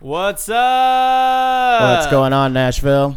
[0.00, 1.80] What's up?
[1.80, 3.16] What's going on, Nashville?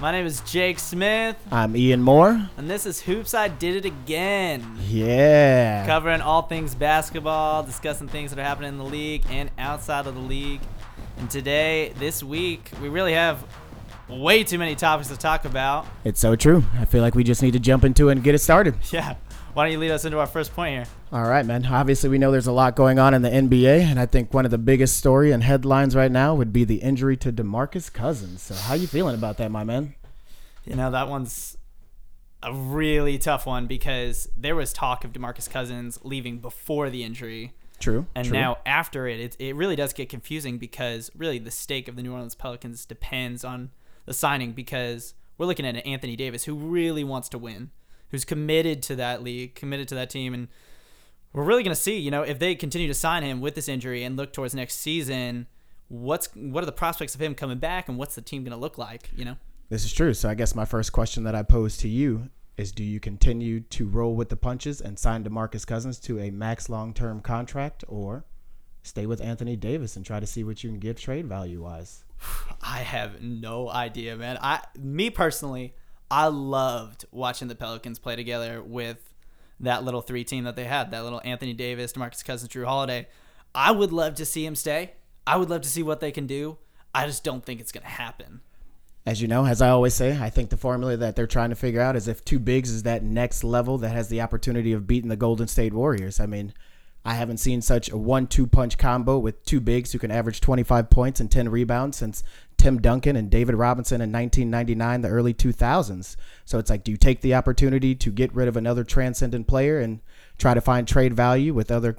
[0.00, 2.48] My name is Jake Smith, I'm Ian Moore.
[2.56, 3.34] and this is Hoops.
[3.34, 4.66] I did it again.
[4.88, 5.84] Yeah.
[5.86, 10.14] Covering all things basketball, discussing things that are happening in the league and outside of
[10.14, 10.60] the league.
[11.18, 13.44] And today, this week, we really have
[14.08, 15.86] way too many topics to talk about.
[16.04, 16.64] It's so true.
[16.78, 18.74] I feel like we just need to jump into it and get it started.
[18.90, 19.16] Yeah.
[19.54, 20.86] Why don't you lead us into our first point here?
[21.12, 21.66] All right, man.
[21.66, 24.46] Obviously, we know there's a lot going on in the NBA, and I think one
[24.46, 28.40] of the biggest story and headlines right now would be the injury to DeMarcus Cousins.
[28.40, 29.94] So, how are you feeling about that, my man?
[30.64, 31.58] You know, that one's
[32.42, 37.52] a really tough one because there was talk of DeMarcus Cousins leaving before the injury.
[37.78, 38.06] True.
[38.14, 38.38] And true.
[38.38, 42.02] now after it, it, it really does get confusing because really the stake of the
[42.02, 43.70] New Orleans Pelicans depends on
[44.06, 47.70] the signing because we're looking at an Anthony Davis who really wants to win,
[48.12, 50.46] who's committed to that league, committed to that team, and
[51.32, 53.68] we're really going to see, you know, if they continue to sign him with this
[53.68, 55.48] injury and look towards next season,
[55.88, 58.58] what's what are the prospects of him coming back and what's the team going to
[58.58, 59.36] look like, you know?
[59.70, 60.14] This is true.
[60.14, 63.60] So, I guess my first question that I pose to you is do you continue
[63.60, 67.82] to roll with the punches and sign DeMarcus Cousins to a max long term contract
[67.88, 68.26] or
[68.82, 72.04] stay with Anthony Davis and try to see what you can get trade value wise?
[72.62, 74.38] I have no idea, man.
[74.42, 75.74] I me personally,
[76.12, 79.14] I loved watching the Pelicans play together with
[79.60, 80.90] that little three team that they had.
[80.90, 83.08] That little Anthony Davis, DeMarcus Cousins, Jrue Holiday.
[83.54, 84.92] I would love to see him stay.
[85.26, 86.58] I would love to see what they can do.
[86.94, 88.42] I just don't think it's going to happen.
[89.06, 91.56] As you know, as I always say, I think the formula that they're trying to
[91.56, 94.86] figure out is if two bigs is that next level that has the opportunity of
[94.86, 96.20] beating the Golden State Warriors.
[96.20, 96.52] I mean,
[97.06, 100.90] I haven't seen such a one-two punch combo with two bigs who can average 25
[100.90, 102.22] points and 10 rebounds since
[102.62, 106.14] Tim Duncan and David Robinson in 1999, the early 2000s.
[106.44, 109.80] So it's like, do you take the opportunity to get rid of another transcendent player
[109.80, 109.98] and
[110.38, 111.96] try to find trade value with other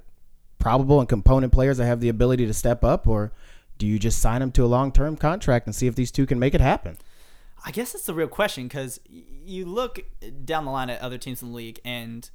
[0.59, 3.33] probable and component players that have the ability to step up, or
[3.77, 6.39] do you just sign them to a long-term contract and see if these two can
[6.39, 6.97] make it happen?
[7.65, 9.99] I guess that's the real question because you look
[10.45, 12.29] down the line at other teams in the league and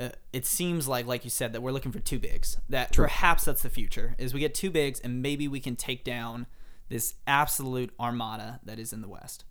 [0.00, 2.56] uh, it seems like, like you said, that we're looking for two bigs.
[2.70, 6.04] That perhaps that's the future is we get two bigs and maybe we can take
[6.04, 6.46] down
[6.88, 9.44] this absolute armada that is in the West.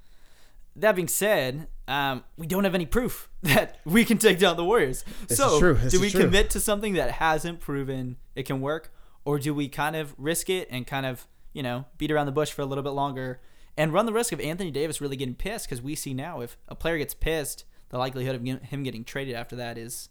[0.75, 4.65] That being said, um, we don't have any proof that we can take down the
[4.65, 5.03] Warriors.
[5.27, 5.59] This so.
[5.89, 8.91] Do we commit to something that hasn't proven it can work,
[9.25, 12.31] or do we kind of risk it and kind of you know beat around the
[12.31, 13.39] bush for a little bit longer
[13.77, 16.57] and run the risk of Anthony Davis really getting pissed because we see now if
[16.67, 20.09] a player gets pissed, the likelihood of him getting traded after that is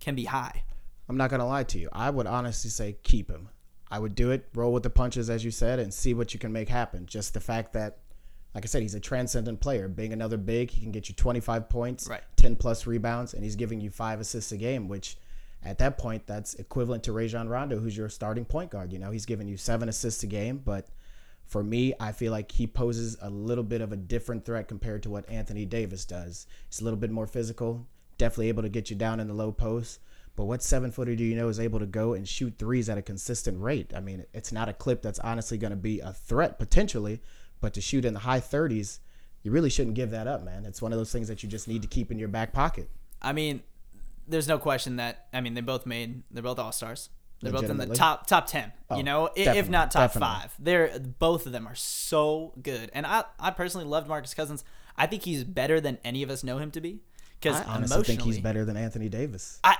[0.00, 0.64] can be high.
[1.08, 1.88] I'm not gonna lie to you.
[1.92, 3.48] I would honestly say keep him.
[3.90, 6.40] I would do it, roll with the punches as you said, and see what you
[6.40, 7.06] can make happen.
[7.06, 7.98] Just the fact that,
[8.54, 9.88] like I said, he's a transcendent player.
[9.88, 12.22] Being another big, he can get you 25 points, Right.
[12.36, 15.16] 10 plus rebounds, and he's giving you five assists a game, which
[15.62, 18.92] at that point that's equivalent to Rajon Rondo, who's your starting point guard.
[18.92, 20.86] You know, he's giving you seven assists a game, but
[21.46, 25.02] for me, I feel like he poses a little bit of a different threat compared
[25.02, 26.46] to what Anthony Davis does.
[26.68, 29.50] He's a little bit more physical, definitely able to get you down in the low
[29.50, 29.98] post.
[30.40, 32.96] But what seven footer do you know is able to go and shoot threes at
[32.96, 33.92] a consistent rate?
[33.94, 37.20] I mean, it's not a clip that's honestly going to be a threat potentially,
[37.60, 39.00] but to shoot in the high 30s,
[39.42, 40.64] you really shouldn't give that up, man.
[40.64, 42.88] It's one of those things that you just need to keep in your back pocket.
[43.20, 43.60] I mean,
[44.26, 47.10] there's no question that I mean they both made they're both all stars.
[47.42, 48.72] They're both in the top top ten.
[48.88, 50.26] Oh, you know, if not top definitely.
[50.26, 50.54] five.
[50.58, 54.64] They're both of them are so good, and I I personally loved Marcus Cousins.
[54.96, 57.02] I think he's better than any of us know him to be.
[57.38, 59.60] Because I honestly think he's better than Anthony Davis.
[59.64, 59.76] I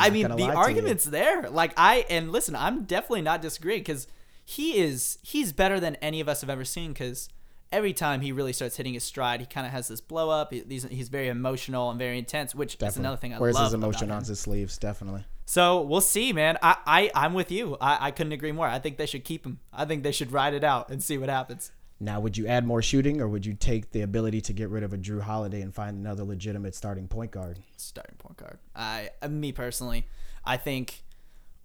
[0.00, 1.48] I mean the argument's there.
[1.48, 4.06] Like I and listen, I'm definitely not disagreeing because
[4.44, 6.92] he is he's better than any of us have ever seen.
[6.92, 7.28] Because
[7.72, 10.52] every time he really starts hitting his stride, he kind of has this blow up.
[10.52, 13.64] He, he's, he's very emotional and very intense, which is another thing I Wears love.
[13.66, 15.24] his about emotion on his sleeves, definitely.
[15.46, 16.58] So we'll see, man.
[16.62, 17.76] I, I I'm with you.
[17.80, 18.66] I, I couldn't agree more.
[18.66, 19.58] I think they should keep him.
[19.72, 21.72] I think they should ride it out and see what happens.
[22.02, 24.82] Now, would you add more shooting, or would you take the ability to get rid
[24.82, 27.58] of a Jrue Holiday and find another legitimate starting point guard?
[27.76, 28.58] Starting point guard.
[28.74, 30.06] I uh, me personally,
[30.42, 31.04] I think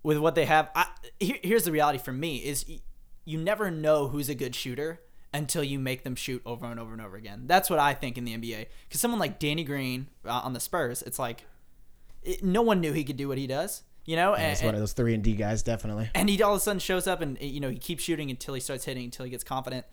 [0.03, 0.87] with what they have, I,
[1.21, 2.65] here, here's the reality for me is
[3.23, 4.99] you never know who's a good shooter
[5.33, 7.43] until you make them shoot over and over and over again.
[7.45, 8.67] That's what I think in the NBA.
[8.87, 11.45] Because someone like Danny Green uh, on the Spurs, it's like
[12.23, 13.83] it, no one knew he could do what he does.
[14.05, 16.09] You know, and, He's one of those three and D guys, definitely.
[16.13, 18.53] and he all of a sudden shows up and you know he keeps shooting until
[18.53, 19.85] he starts hitting until he gets confident.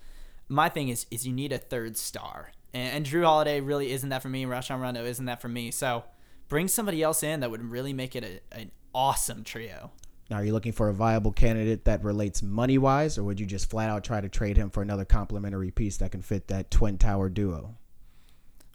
[0.52, 4.10] My thing is is you need a third star, and, and Jrue Holiday really isn't
[4.10, 4.44] that for me.
[4.44, 5.70] Rashawn Rondo isn't that for me.
[5.70, 6.04] So
[6.48, 9.90] bring somebody else in that would really make it a, an awesome trio.
[10.28, 13.46] Now, are you looking for a viable candidate that relates money wise, or would you
[13.46, 16.70] just flat out try to trade him for another complementary piece that can fit that
[16.70, 17.74] twin tower duo?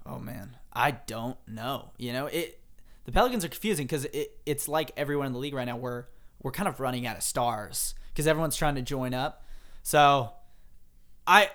[0.06, 1.92] Oh man, I don't know.
[1.98, 2.60] You know, it
[3.06, 5.78] the Pelicans are confusing because it, it's like everyone in the league right now.
[5.78, 6.06] We're
[6.42, 9.46] we're kind of running out of stars because everyone's trying to join up.
[9.84, 10.34] So,
[11.26, 11.50] I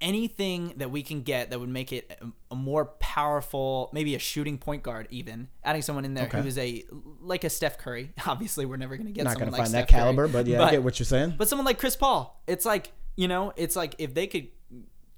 [0.00, 4.18] anything that we can get that would make it a, a more powerful, maybe a
[4.18, 6.40] shooting point guard, even adding someone in there Okay.
[6.40, 6.84] who is a
[7.20, 8.12] like a Steph Curry.
[8.26, 10.00] Obviously, we're never gonna get Not someone going to like find Steph that Curry.
[10.00, 11.34] caliber, but yeah, I get what you're saying.
[11.36, 14.48] But someone like Chris Paul, it's like you know, it's like if they could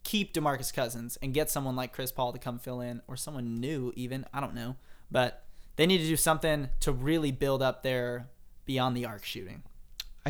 [0.03, 3.57] keep Demarcus Cousins and get someone like Chris Paul to come fill in, or someone
[3.57, 4.77] new, even I don't know,
[5.11, 5.45] but
[5.77, 8.29] they need to do something to really build up their
[8.65, 9.63] beyond the arc shooting.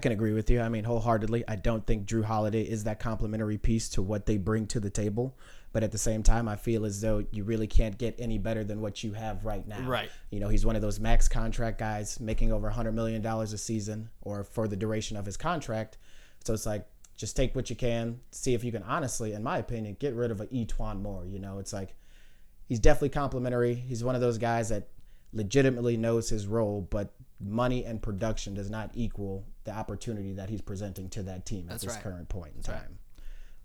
[0.00, 0.62] I can agree with you.
[0.62, 4.38] I mean, wholeheartedly, I don't think Jrue Holiday is that complementary piece to what they
[4.38, 5.36] bring to the table.
[5.74, 8.64] But at the same time, I feel as though you really can't get any better
[8.64, 9.86] than what you have right now.
[9.86, 10.08] Right.
[10.30, 14.08] You know, he's one of those max contract guys making over $100 million a season
[14.22, 15.98] or for the duration of his contract.
[16.46, 16.86] So it's like,
[17.18, 20.30] just take what you can, see if you can honestly, in my opinion, get rid
[20.30, 21.26] of a E'Twaun Moore.
[21.26, 21.94] You know, it's like,
[22.64, 23.74] he's definitely complimentary.
[23.74, 24.88] He's one of those guys that
[25.34, 30.60] legitimately knows his role, but money and production does not equal the opportunity that he's
[30.60, 32.02] presenting to that team at That's this right.
[32.02, 32.80] current point in right.
[32.80, 32.98] time.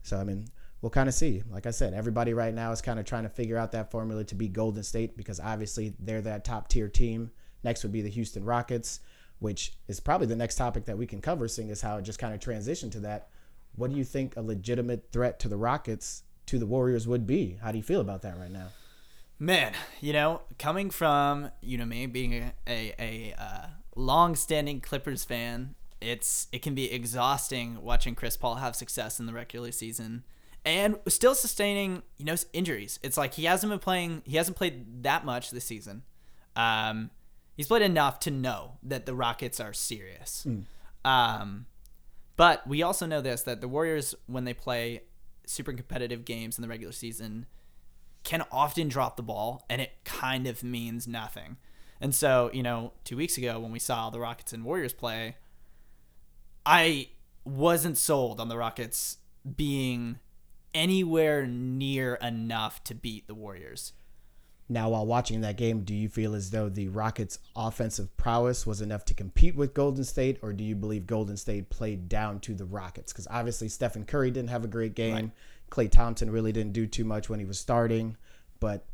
[0.03, 0.47] So I mean,
[0.81, 1.43] we'll kind of see.
[1.49, 4.23] Like I said, everybody right now is kind of trying to figure out that formula
[4.25, 7.31] to be Golden State because obviously they're that top tier team.
[7.63, 8.99] Next would be the Houston Rockets,
[9.39, 12.19] which is probably the next topic that we can cover, seeing as how it just
[12.19, 13.29] kind of transitioned to that.
[13.75, 17.57] What do you think a legitimate threat to the Rockets to the Warriors would be?
[17.61, 18.67] How do you feel about that right now?
[19.39, 25.25] Man, you know, coming from you know me being a a, a uh, long-standing Clippers
[25.25, 25.75] fan,
[26.05, 30.23] it's it can be exhausting watching Chris Paul have success in the regular season
[30.63, 32.99] and still sustaining you know injuries.
[33.03, 34.21] It's like he hasn't been playing.
[34.25, 36.03] He hasn't played that much this season.
[36.55, 37.09] Um,
[37.55, 40.45] he's played enough to know that the Rockets are serious.
[41.03, 41.65] Um,
[42.37, 45.01] but we also know this that the Warriors when they play
[45.45, 47.45] super competitive games in the regular season
[48.23, 51.57] can often drop the ball and it kind of means nothing.
[52.01, 55.35] And so, you know, two weeks ago when we saw the Rockets and Warriors play,
[56.65, 57.09] I
[57.43, 59.17] wasn't sold on the Rockets
[59.55, 60.19] being
[60.73, 63.93] anywhere near enough to beat the Warriors.
[64.67, 68.81] Now, while watching that game, do you feel as though the Rockets' offensive prowess was
[68.81, 72.55] enough to compete with Golden State, or do you believe Golden State played down to
[72.55, 73.13] the Rockets?
[73.13, 75.13] Because obviously, Stephen Curry didn't have a great game.
[75.13, 75.31] Right.
[75.69, 78.17] Klay Thompson really didn't do too much when he was starting.
[78.59, 78.85] But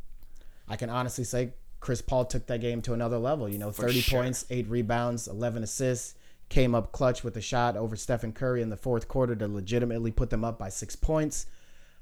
[0.68, 3.48] I can honestly say Chris Paul took that game to another level.
[3.48, 4.22] You know, 30 sure.
[4.22, 6.16] points, eight rebounds, 11 assists.
[6.52, 10.12] Came up clutch with a shot over Stephen Curry in the fourth quarter to legitimately
[10.12, 11.46] put them up by six points.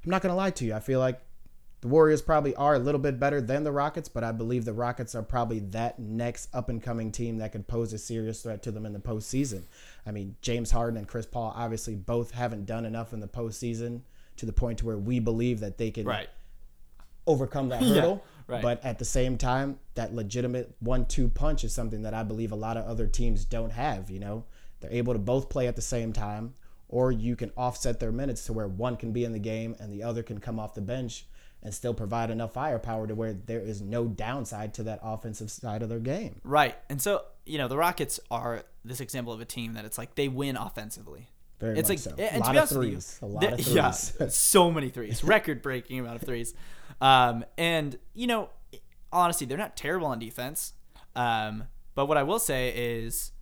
[0.04, 0.74] I'm not going to lie to you.
[0.74, 1.20] I feel like
[1.82, 4.72] the Warriors probably are a little bit better than the Rockets, but I believe the
[4.72, 8.60] Rockets are probably that next up and coming team that could pose a serious threat
[8.64, 9.62] to them in the postseason.
[10.04, 14.00] I mean, James Harden and Chris Paul obviously both haven't done enough in the postseason
[14.38, 16.06] to the point to where we believe that they can
[17.26, 18.24] overcome that hurdle.
[18.50, 18.62] Right.
[18.62, 22.56] But at the same time, that legitimate one-two punch is something that I believe a
[22.56, 24.10] lot of other teams don't have.
[24.10, 24.44] You know,
[24.80, 26.54] they're able to both play at the same time,
[26.88, 29.92] or you can offset their minutes to where one can be in the game and
[29.92, 31.26] the other can come off the bench
[31.62, 35.82] and still provide enough firepower to where there is no downside to that offensive side
[35.82, 36.40] of their game.
[36.42, 36.76] Right.
[36.88, 40.14] And so, you know, the Rockets are this example of a team that it's like
[40.14, 41.28] they win offensively.
[41.58, 42.22] Very it's much like so.
[42.22, 43.18] Eh, and A lot of with you, threes.
[43.20, 46.54] A lot of Yeah, so many threes, record breaking amount of threes.
[47.00, 48.50] Um, and you know,
[49.12, 50.74] honestly, they're not terrible on defense.
[51.16, 51.64] Um,
[51.94, 53.32] but what I will say is,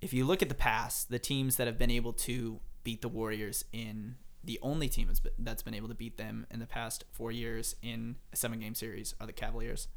[0.00, 3.08] if you look at the past, the teams that have been able to beat the
[3.08, 6.66] Warriors in the only team that's been, that's been able to beat them in the
[6.66, 9.88] past four years in a seven game series are the Cavaliers.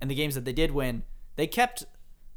[0.00, 1.02] And the games that they did win,
[1.36, 1.84] they kept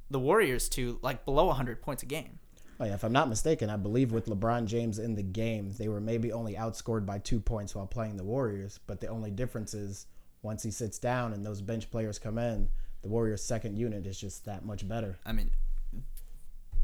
[0.09, 2.39] the Warriors to like below 100 points a game.
[2.79, 5.87] Oh, yeah, if I'm not mistaken, I believe with LeBron James in the game, they
[5.87, 8.79] were maybe only outscored by two points while playing the Warriors.
[8.87, 10.07] But the only difference is
[10.41, 12.67] once he sits down and those bench players come in,
[13.01, 15.19] the Warriors' second unit is just that much better.
[15.25, 15.51] I mean,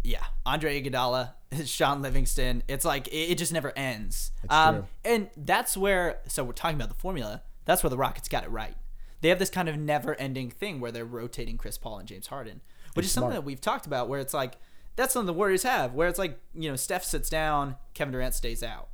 [0.03, 1.31] yeah, Andre Iguodala,
[1.65, 2.63] Shaun Livingston.
[2.67, 4.31] It's like it, it just never ends.
[4.49, 4.85] Um, true.
[5.05, 6.19] and that's where.
[6.27, 7.43] So we're talking about the formula.
[7.65, 8.75] That's where the Rockets got it right.
[9.21, 12.61] They have this kind of never-ending thing where they're rotating Chris Paul and James Harden,
[12.93, 13.33] which It's is something smart.
[13.43, 14.07] that we've talked about.
[14.07, 14.53] Where it's like
[14.95, 15.93] that's something the Warriors have.
[15.93, 18.89] Where it's like you know Steph sits down, Kevin Durant stays out.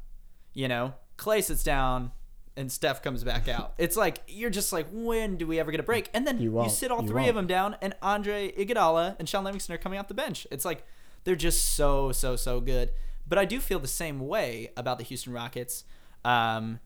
[0.53, 2.11] You know, Klay sits down.
[2.55, 3.73] And Steph comes back out.
[3.77, 6.09] It's like you're just like, when do we ever get a break?
[6.13, 7.29] And then You you, sit all You three won't.
[7.29, 10.45] of them down, and Andre Iguodala and Shaun Livingston are coming off the bench.
[10.51, 10.85] It's like
[11.23, 12.91] they're just so so so good.
[13.27, 15.83] But I do feel the same way about the Houston Rockets.
[16.25, 16.79] Um,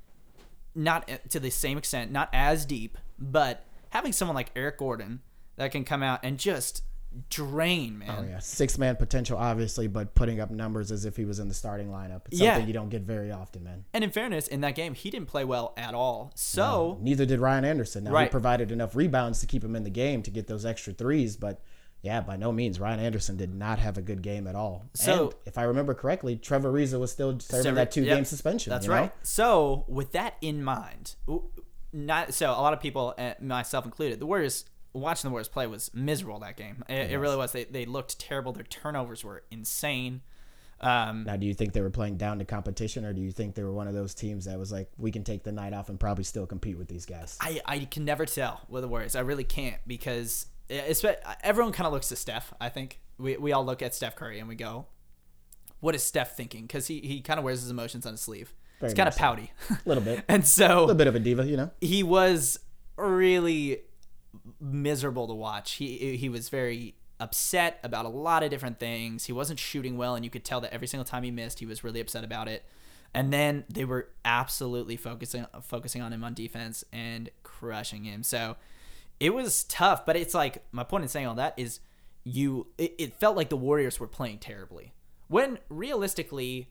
[0.75, 5.21] not to the same extent, not as deep, but having someone like Eric Gordon
[5.55, 6.83] that can come out and just
[7.29, 8.15] drain, man.
[8.17, 11.47] Oh yeah, six man potential, obviously, but putting up numbers as if he was in
[11.47, 12.21] the starting lineup.
[12.31, 12.53] It's Yeah.
[12.53, 13.85] something you don't get very often, man.
[13.93, 16.31] And in fairness, in that game, he didn't play well at all.
[16.35, 18.03] So Neither did Ryan Anderson.
[18.05, 20.93] Now he provided enough rebounds to keep him in the game to get those extra
[20.93, 21.61] threes, but
[22.03, 22.79] Yeah, by no means.
[22.79, 24.85] Ryan Anderson did not have a good game at all.
[24.93, 28.27] So- and if I remember correctly, Trevor Ariza was still serving that two game yep,
[28.27, 28.69] suspension.
[28.69, 28.99] That's you know?
[29.01, 29.11] right.
[29.23, 31.15] So with that in mind,
[31.91, 34.65] not so a lot of people, uh, myself included, the Warriors
[34.99, 36.83] watching the Warriors play was miserable that game.
[36.89, 37.51] It, it really was.
[37.51, 38.51] They they looked terrible.
[38.53, 40.21] Their turnovers were insane.
[40.79, 43.55] Um, Now, do you think they were playing down to competition, or do you think
[43.55, 45.89] they were one of those teams that was like, we can take the night off
[45.89, 47.35] and probably still compete with these guys?
[47.41, 49.15] I, I can never tell with the Warriors.
[49.15, 51.03] I really can't because it's,
[51.41, 52.53] everyone kind of looks to Steph.
[52.61, 54.85] I think we, we all look at Steph Curry and we go,
[55.79, 58.53] "What is Steph thinking?" Because he, he kind of wears his emotions on his sleeve.
[58.79, 59.19] Very He's kind of so.
[59.19, 61.71] pouty, A little bit, and so little bit of a diva, you know.
[61.81, 62.59] he was
[62.97, 63.79] really
[64.59, 65.73] miserable to watch.
[65.73, 69.25] He he was very upset about a lot of different things.
[69.25, 71.65] He wasn't shooting well, and you could tell that every single time he missed, he
[71.65, 72.63] was really upset about it.
[73.13, 78.23] And then they were absolutely focusing focusing on him on defense and crushing him.
[78.23, 78.57] So
[79.19, 80.05] it was tough.
[80.05, 81.79] But it's like my point in saying all that is
[82.23, 82.67] you.
[82.77, 84.93] It, it felt like the Warriors were playing terribly
[85.27, 86.69] when realistically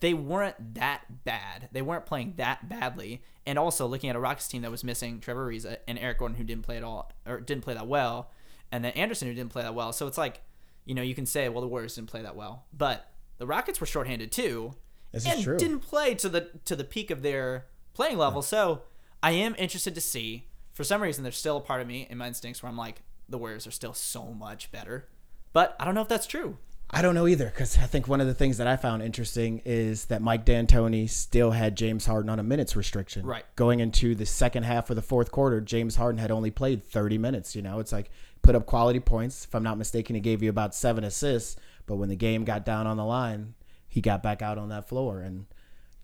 [0.00, 1.68] they weren't that bad.
[1.72, 3.22] They weren't playing that badly.
[3.46, 6.36] And also looking at a Rockets team that was missing Trevor Ariza and Eric Gordon
[6.38, 8.30] who didn't play at all or didn't play that well,
[8.72, 9.92] and then Anderson who didn't play that well.
[9.92, 10.40] So it's like,
[10.86, 13.80] you know, you can say, well, the Warriors didn't play that well, but the Rockets
[13.80, 14.74] were shorthanded too,
[15.12, 15.58] This and is true.
[15.58, 18.40] didn't play to the to the peak of their playing level.
[18.42, 18.82] So
[19.22, 20.48] I am interested to see.
[20.72, 23.02] For some reason, there's still a part of me in my instincts where I'm like,
[23.28, 25.08] the Warriors are still so much better,
[25.52, 26.56] but I don't know if that's true.
[26.94, 29.60] I don't know either because I think one of the things that I found interesting
[29.64, 33.26] is that Mike D'Antoni still had James Harden on a minutes restriction.
[33.26, 33.44] Right.
[33.56, 37.18] Going into the second half of the fourth quarter, James Harden had only played 30
[37.18, 37.56] minutes.
[37.56, 38.10] You know, it's like
[38.42, 39.44] put up quality points.
[39.44, 41.56] If I'm not mistaken, he gave you about seven assists.
[41.86, 43.54] But when the game got down on the line,
[43.88, 45.18] he got back out on that floor.
[45.18, 45.46] And,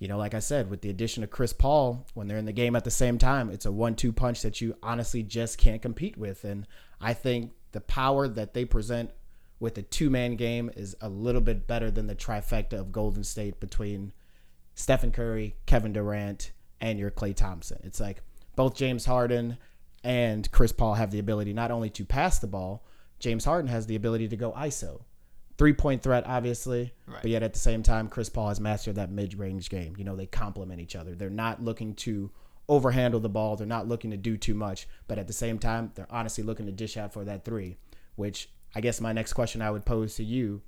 [0.01, 2.53] you know, like I said, with the addition of Chris Paul, when they're in the
[2.53, 5.83] game at the same time, it's a one two punch that you honestly just can't
[5.83, 6.43] compete with.
[6.43, 6.67] And
[7.01, 9.13] I think the power that they present
[9.61, 13.23] with a two man game is a little bit better than the trifecta of Golden
[13.23, 14.12] State between
[14.75, 17.79] Stephen Curry, Kevin Durant, and your Klay Thompson.
[17.85, 18.23] It's like
[18.57, 19.59] both James Harden
[20.02, 22.85] and Chris Paul have the ability not only to pass the ball,
[23.19, 25.02] James Harden has the ability to go ISO.
[25.59, 27.21] Three point threat, obviously, Right.
[27.21, 29.95] but yet at the same time, Chris Paul has mastered that mid range game.
[29.99, 31.14] You know, they complement each other.
[31.14, 32.31] They're not looking to
[32.67, 35.90] overhandle the ball, they're not looking to do too much, but at the same time,
[35.97, 37.76] they're honestly looking to dish out for that three,
[38.14, 40.62] which I guess my next question I would pose to you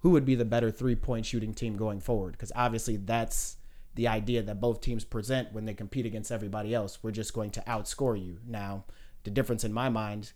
[0.00, 2.32] who would be the better three point shooting team going forward?
[2.32, 3.56] Because obviously that's
[3.94, 7.02] the idea that both teams present when they compete against everybody else.
[7.02, 8.38] We're just going to outscore you.
[8.46, 8.84] Now,
[9.24, 10.32] the difference in my mind,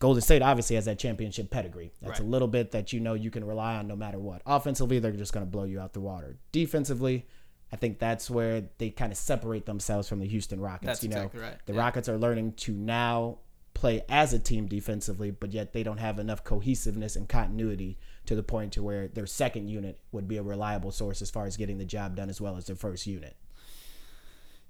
[0.00, 1.92] Golden State obviously has that championship pedigree.
[2.02, 2.26] That's Right.
[2.26, 4.42] a little bit that you know you can rely on no matter what.
[4.44, 6.36] Offensively, they're just going to blow you out the water.
[6.52, 7.26] Defensively,
[7.72, 10.86] I think that's where they kind of separate themselves from the Houston Rockets.
[10.86, 11.56] That's you know, exactly right.
[11.66, 11.80] the Yeah.
[11.80, 13.38] Rockets are learning to now
[13.74, 18.34] play as a team defensively, but yet they don't have enough cohesiveness and continuity to
[18.34, 21.56] the point to where their second unit would be a reliable source as far as
[21.56, 23.36] getting the job done as well as their first unit.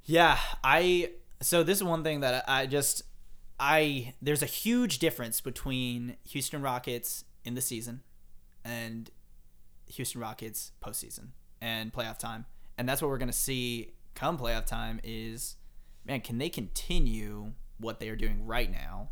[0.04, 3.02] Yeah, I so this is one thing that I just
[3.60, 8.02] I there's a huge difference between Houston Rockets in the season
[8.64, 9.10] and
[9.86, 11.28] Houston Rockets postseason
[11.60, 12.46] and playoff time.
[12.76, 15.56] And that's what we're gonna see come playoff time is
[16.04, 19.10] man, can they continue what they are doing right now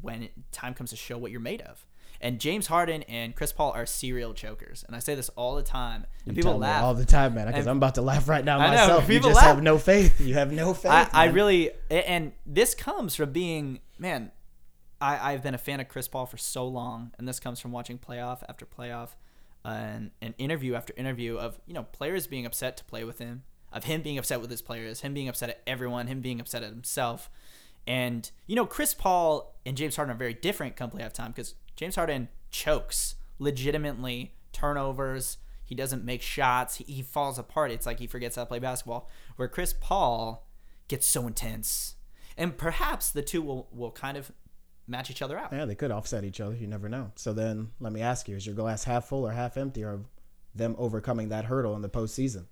[0.00, 1.86] when it, time comes to show what you're made of?
[2.20, 5.62] And James Harden and Chris Paul are serial chokers, and I say this all the
[5.62, 6.06] time.
[6.24, 8.58] And You people laugh all the time, man, because I'm about to laugh right now
[8.58, 9.10] I know, myself.
[9.10, 9.44] You just laugh.
[9.44, 10.20] have no faith.
[10.20, 10.92] You have no faith.
[10.92, 14.30] I, I really and this comes from being man
[15.00, 17.72] I, I've been a fan of Chris Paul for so long and this comes from
[17.72, 19.10] watching playoff after playoff
[19.64, 23.18] uh, and, and interview after interview of you know players being upset to play with
[23.18, 23.42] him
[23.74, 26.62] of him being upset with his players him being upset at everyone him being upset
[26.62, 27.28] at himself
[27.86, 31.54] and you know Chris Paul and James Harden are very different come playoff time because
[31.76, 37.98] James Harden chokes legitimately turnovers he doesn't make shots he, he falls apart it's like
[37.98, 40.46] he forgets how to play basketball where Chris Paul
[40.88, 41.96] gets so intense
[42.36, 44.32] and perhaps the two will, will kind of
[44.86, 46.54] match each other out Yeah, they could offset each other.
[46.54, 47.12] You never know.
[47.16, 50.00] So then, let me ask you: Is your glass half full or half empty, or
[50.54, 52.46] them overcoming that hurdle in the postseason?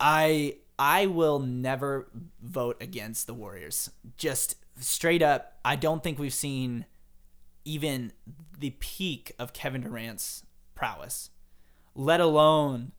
[0.00, 2.08] I I will never
[2.42, 3.90] vote against the Warriors.
[4.16, 6.86] Just straight up, I don't think we've seen
[7.64, 8.12] even
[8.58, 11.30] the peak of Kevin Durant's prowess.
[11.94, 12.92] Let alone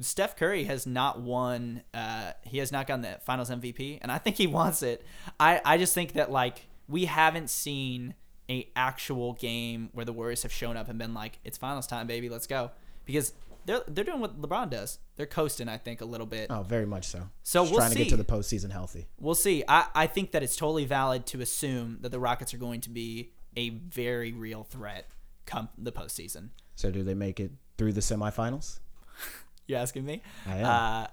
[0.00, 1.82] Steph Curry has not won.
[1.92, 5.04] Uh, he has not gotten the Finals MVP, and I think he wants it.
[5.38, 8.14] I I just think that like we haven't seen
[8.48, 12.06] a actual game where the Warriors have shown up and been like, "It's Finals time,
[12.06, 12.70] baby, let's go,"
[13.04, 13.34] because
[13.66, 14.98] they're they're doing what LeBron does.
[15.16, 16.48] They're coasting, I think, a little bit.
[16.50, 17.28] Oh, very much so.
[17.42, 19.06] So Just we'll trying to get to the postseason healthy.
[19.18, 19.64] We'll see.
[19.66, 22.90] I, I think that it's totally valid to assume that the Rockets are going to
[22.90, 25.08] be a very real threat
[25.46, 26.50] come the postseason.
[26.74, 28.80] So do they make it through the semifinals?
[29.66, 30.22] You're asking me?
[30.46, 30.64] I am.
[30.64, 31.06] Uh,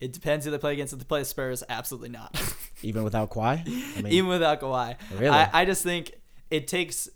[0.00, 0.92] it depends who they play against.
[0.92, 2.40] If they play the Spurs, absolutely not.
[2.82, 3.60] Even without Kawhi?
[3.96, 5.28] I mean, Even without Kawhi, Really?
[5.28, 6.12] I, I just think
[6.50, 7.08] it takes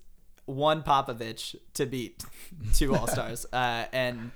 [0.47, 2.25] one Popovich to beat
[2.75, 4.33] two All Stars, uh, and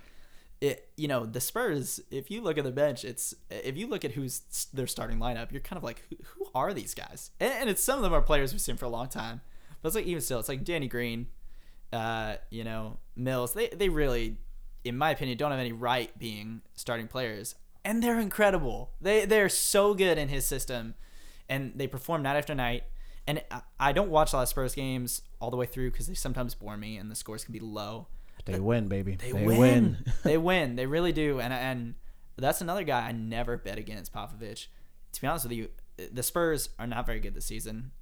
[0.60, 2.00] it you know the Spurs.
[2.10, 4.40] If you look at the bench, it's if you look at who's
[4.72, 7.30] their starting lineup, you're kind of like, who, who are these guys?
[7.40, 9.40] And, and it's some of them are players we've seen for a long time,
[9.82, 11.26] but it's like even still, it's like Danny Green,
[11.92, 13.52] uh, you know Mills.
[13.54, 14.38] They they really,
[14.84, 18.90] in my opinion, don't have any right being starting players, and they're incredible.
[19.00, 20.94] They they're so good in his system,
[21.48, 22.84] and they perform night after night.
[23.28, 26.06] And I- I don't watch a lot of Spurs games all the way through because
[26.06, 28.06] they sometimes bore me and the scores can be low.
[28.46, 29.16] They win, baby.
[29.16, 29.98] They, win.
[30.24, 30.76] they win.
[30.76, 31.40] They really do.
[31.40, 31.94] And and
[32.36, 34.66] that's another guy I never bet against Popovich.
[35.12, 35.68] To be honest with you,
[36.12, 37.92] the Spurs are not very good this season,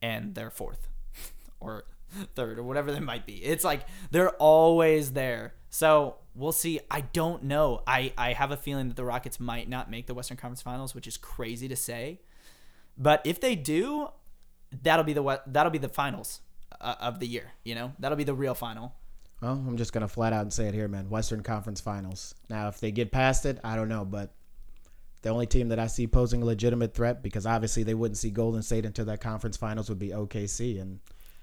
[0.00, 0.88] and they're fourth
[1.60, 1.84] or
[2.34, 3.34] third or whatever they might be.
[3.34, 5.54] It's like they're always there.
[5.70, 6.80] So we'll see.
[6.90, 7.82] I don't know.
[7.86, 10.94] I I have a feeling that the Rockets might not make the Western Conference Finals,
[10.94, 12.20] which is crazy to say.
[12.96, 14.08] But if they do,
[14.82, 16.40] that'll be the that'll be the finals
[16.80, 17.52] uh, of the year.
[17.64, 18.94] You know, that'll be the real final.
[19.40, 21.08] Well, I'm just gonna flat out and say it here, man.
[21.10, 22.34] Western Conference Finals.
[22.48, 24.34] Now, if they get past it, I don't know, but
[25.22, 28.30] the only team that I see posing a legitimate threat, because obviously they wouldn't see
[28.30, 31.00] Golden State until that conference finals, would be OKC, and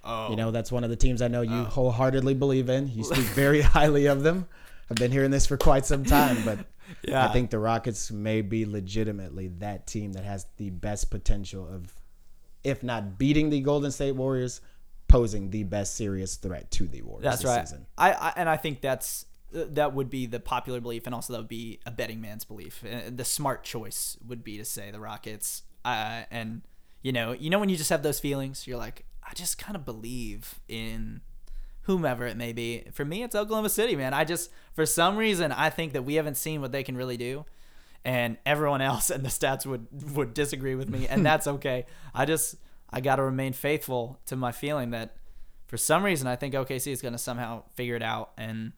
[0.08, 1.64] Oh, you know that's one of the teams I know you oh.
[1.64, 2.88] wholeheartedly believe in.
[2.88, 4.48] You speak very highly of them.
[4.90, 6.60] I've been hearing this for quite some time, but
[7.04, 7.28] Yeah.
[7.28, 11.94] I think the Rockets may be legitimately that team that has the best potential of,
[12.64, 14.62] if not beating the Golden State Warriors,
[15.08, 17.68] posing the best serious threat to the Warriors That's this right.
[17.68, 17.86] season.
[17.98, 21.34] I, I and I think that's uh, that would be the popular belief, and also
[21.34, 22.84] that would be a betting man's belief.
[23.08, 25.64] The smart choice would be to say the Rockets.
[25.84, 26.62] Uh, and
[27.02, 29.76] you know, you know when you just have those feelings, you're like, I just kind
[29.76, 31.22] of believe in
[31.86, 32.84] whomever it may be.
[32.92, 34.14] For me, it's Oklahoma City, man.
[34.14, 37.18] I just for some reason I think that we haven't seen what they can really
[37.18, 37.46] do.
[38.04, 41.86] And everyone else and the stats would would disagree with me, and that's okay.
[42.14, 42.56] I just
[42.96, 45.18] I got to remain faithful to my feeling that
[45.68, 48.32] for some reason I think OKC is going to somehow figure it out.
[48.38, 48.72] And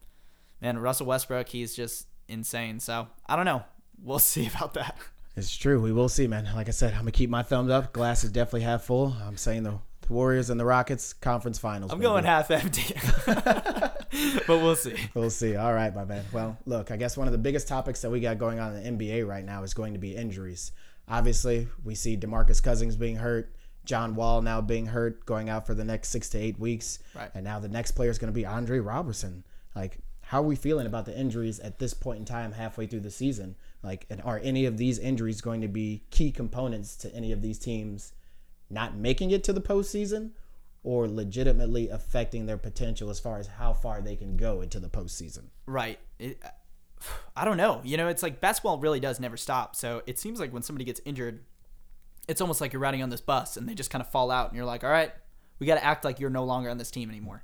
[0.59, 2.79] man, Russell Westbrook, he's just insane.
[2.79, 3.63] So I don't know.
[4.03, 4.97] We'll see about that.
[5.35, 5.79] It's true.
[5.79, 6.49] We will see, man.
[6.55, 7.93] Like I said, I'm gonna keep my thumbs up.
[7.93, 9.15] Glass is definitely half full.
[9.23, 11.93] I'm saying the, the Warriors and the Rockets conference finals.
[11.93, 12.95] I'm going half empty,
[13.27, 14.95] but we'll see.
[15.13, 15.55] We'll see.
[15.55, 16.25] All right, my man.
[16.33, 18.97] Well, look, I guess one of the biggest topics that we got going on in
[18.97, 20.71] the NBA right now is going to be injuries.
[21.07, 23.53] Obviously, we see DeMarcus Cousins being hurt,
[23.87, 26.99] John Wall now being hurt, going out for the next six to eight weeks.
[27.15, 27.31] Right.
[27.33, 29.43] And now the next player is going to be Andre Roberson.
[29.75, 32.99] Like, how are we feeling about the injuries at this point in time, halfway through
[32.99, 33.55] the season?
[33.81, 37.41] Like, and are any of these injuries going to be key components to any of
[37.41, 38.11] these teams
[38.69, 40.31] not making it to the postseason?
[40.83, 44.87] Or legitimately affecting their potential as far as how far they can go into the
[44.87, 45.45] postseason.
[45.65, 45.99] Right.
[46.17, 46.41] It,
[47.35, 47.81] I don't know.
[47.83, 49.75] You know, it's like basketball really does never stop.
[49.75, 51.43] So it seems like when somebody gets injured,
[52.27, 54.49] it's almost like you're riding on this bus and they just kind of fall out
[54.49, 55.11] and you're like, all right,
[55.59, 57.43] we got to act like you're no longer on this team anymore.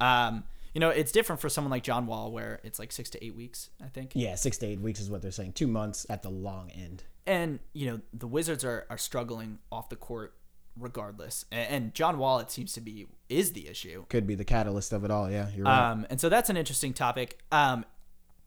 [0.00, 3.24] Um, you know, it's different for someone like John Wall where it's like six to
[3.24, 4.12] eight weeks, I think.
[4.14, 5.54] Yeah, six to eight weeks is what they're saying.
[5.54, 7.04] Two months at the long end.
[7.26, 10.34] And, you know, the Wizards are, are struggling off the court
[10.78, 11.44] regardless.
[11.50, 14.04] And, and John Wall, it seems to be, is the issue.
[14.08, 15.30] Could be the catalyst of it all.
[15.30, 15.90] Yeah, you're right.
[15.90, 17.40] Um, and so that's an interesting topic.
[17.50, 17.84] Um,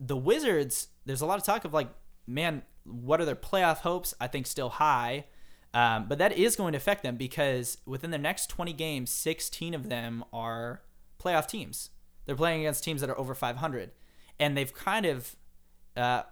[0.00, 1.88] the Wizards, there's a lot of talk of like,
[2.26, 4.14] man, what are their playoff hopes?
[4.20, 5.26] I think still high.
[5.74, 9.74] Um, but that is going to affect them because within the next 20 games, 16
[9.74, 10.82] of them are
[11.18, 11.90] playoff teams.
[12.26, 13.90] They're playing against teams that are over 500.
[14.38, 15.36] And they've kind of
[15.96, 16.24] uh,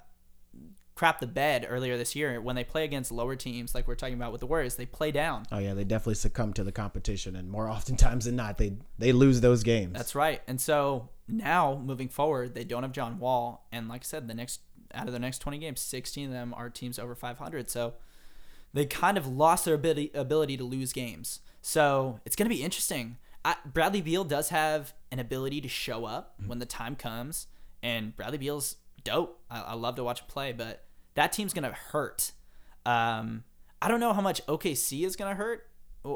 [1.00, 4.14] crapped the bed earlier this year when they play against lower teams, like we're talking
[4.14, 4.76] about with the Warriors.
[4.76, 5.46] They play down.
[5.50, 9.12] oh yeah, they definitely succumb to the competition, and more oftentimes than not, they they
[9.12, 9.94] lose those games.
[9.94, 10.42] That's right.
[10.46, 14.34] And so now moving forward, they don't have John Wall, and like I said, the
[14.34, 14.60] next
[14.92, 17.70] out of the next 20 games, 16 of them are teams over 500.
[17.70, 17.94] So
[18.72, 21.40] they kind of lost their ability ability to lose games.
[21.62, 23.18] So it's going to be interesting.
[23.44, 27.46] I, Bradley Beal does have an ability to show up when the time comes,
[27.82, 29.40] and Bradley Beal's dope.
[29.50, 32.32] I, I love to watch him play, but that team's going to hurt.
[32.86, 33.44] Um,
[33.82, 35.66] I don't know how much OKC is going to hurt.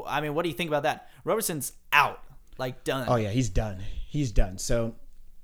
[0.07, 1.09] I mean, what do you think about that?
[1.23, 2.23] Roberson's out,
[2.57, 3.07] like done.
[3.07, 3.81] Oh yeah, he's done.
[4.07, 4.57] He's done.
[4.57, 4.95] So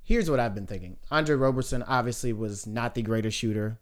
[0.02, 0.96] here's what I've been thinking.
[1.10, 3.78] Andre Roberson obviously was not the greatest shooter,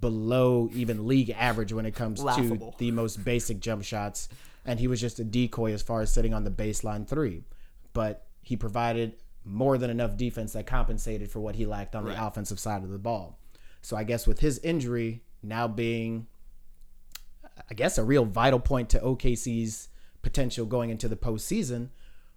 [0.00, 2.72] below even league average when it comes Laughable.
[2.72, 4.28] to the most basic jump shots,
[4.64, 7.42] and he was just a decoy as far as sitting on the baseline three.
[7.92, 9.14] But he provided
[9.44, 12.90] more than enough defense that compensated for what he lacked on the offensive side of
[12.90, 13.38] the ball.
[13.80, 16.28] So I guess with his injury now being
[17.70, 19.88] I guess a real vital point to OKC's
[20.22, 21.90] potential going into the postseason.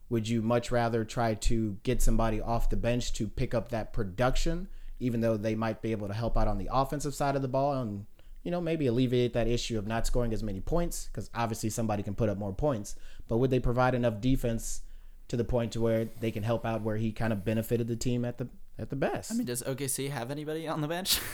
[0.10, 3.92] Would you much rather try to get somebody off the bench to pick up that
[3.92, 4.68] production,
[5.00, 7.48] even though they might be able to help out on the offensive side of the
[7.48, 8.06] ball and,
[8.44, 11.08] you know, maybe alleviate that issue of not scoring as many points?
[11.12, 12.96] Because obviously somebody can put up more points.
[13.28, 14.82] But would they provide enough defense
[15.28, 17.96] to the point to where they can help out where he kind of benefited the
[17.96, 19.32] team at the at the best?
[19.32, 21.20] I mean, does OKC have anybody on the bench?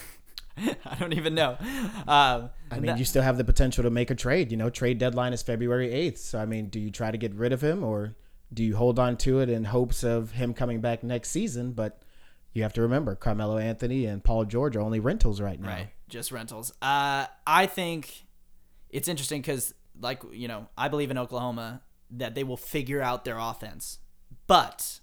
[0.57, 1.57] I don't even know.
[2.07, 4.51] Um, I mean, that- you still have the potential to make a trade.
[4.51, 6.17] You know, trade deadline is February 8th.
[6.17, 8.15] So, I mean, do you try to get rid of him or
[8.53, 11.71] do you hold on to it in hopes of him coming back next season?
[11.71, 12.01] But
[12.53, 15.67] you have to remember, Carmelo Anthony and Paul George are only rentals right now.
[15.67, 16.71] Right, just rentals.
[16.81, 18.25] Uh, I think
[18.89, 23.23] it's interesting because, like you know, I believe in Oklahoma that they will figure out
[23.23, 23.99] their offense,
[24.47, 24.99] but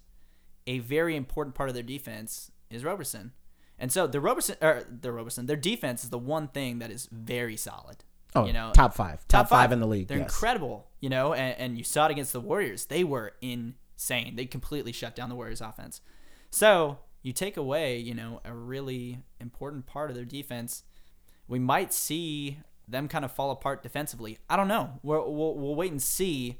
[0.67, 3.33] a very important part of their defense is Roberson,
[3.79, 7.07] and so the Roberson or the Roberson, their defense is the one thing that is
[7.11, 8.03] very solid.
[8.35, 9.27] Oh, you know, top five.
[9.27, 9.71] Top, five.
[9.71, 10.07] in the league.
[10.07, 10.27] They're yes.
[10.27, 12.85] incredible, you know, and, and you saw it against the Warriors.
[12.85, 14.35] They were insane.
[14.35, 16.01] They completely shut down the Warriors' offense.
[16.51, 20.83] So you take away, you know, a really important part of their defense.
[21.47, 24.39] We might see them kind of fall apart defensively.
[24.49, 24.99] I don't know.
[25.03, 26.59] We're, we'll, we'll wait and see.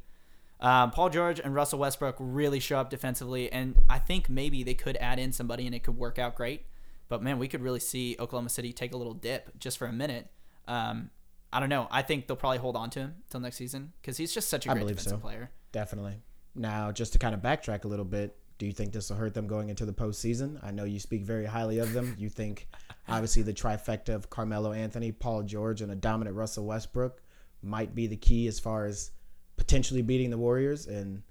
[0.60, 4.76] Um, Paul George and Russell Westbrook really show up defensively, and I think maybe they
[4.76, 6.68] could add in somebody and it could work out great.
[7.08, 9.92] But man, we could really see Oklahoma City take a little dip just for a
[9.92, 10.30] minute.
[10.68, 11.10] Um,
[11.52, 11.88] I don't know.
[11.90, 14.68] I think they'll probably hold on to him till next season because he's just such
[14.68, 15.28] a great believe defensive so.
[15.28, 15.50] player.
[15.72, 16.22] Definitely.
[16.54, 19.34] Now, just to kind of backtrack a little bit, do you think this will hurt
[19.34, 20.60] them going into the postseason?
[20.62, 22.14] I know you speak very highly of them.
[22.20, 22.68] You think,
[23.08, 27.22] obviously, the trifecta of Carmelo Anthony, Paul George, and a dominant Russell Westbrook
[27.64, 29.12] might be the key as far as
[29.56, 30.88] potentially beating the Warriors.
[30.88, 31.24] And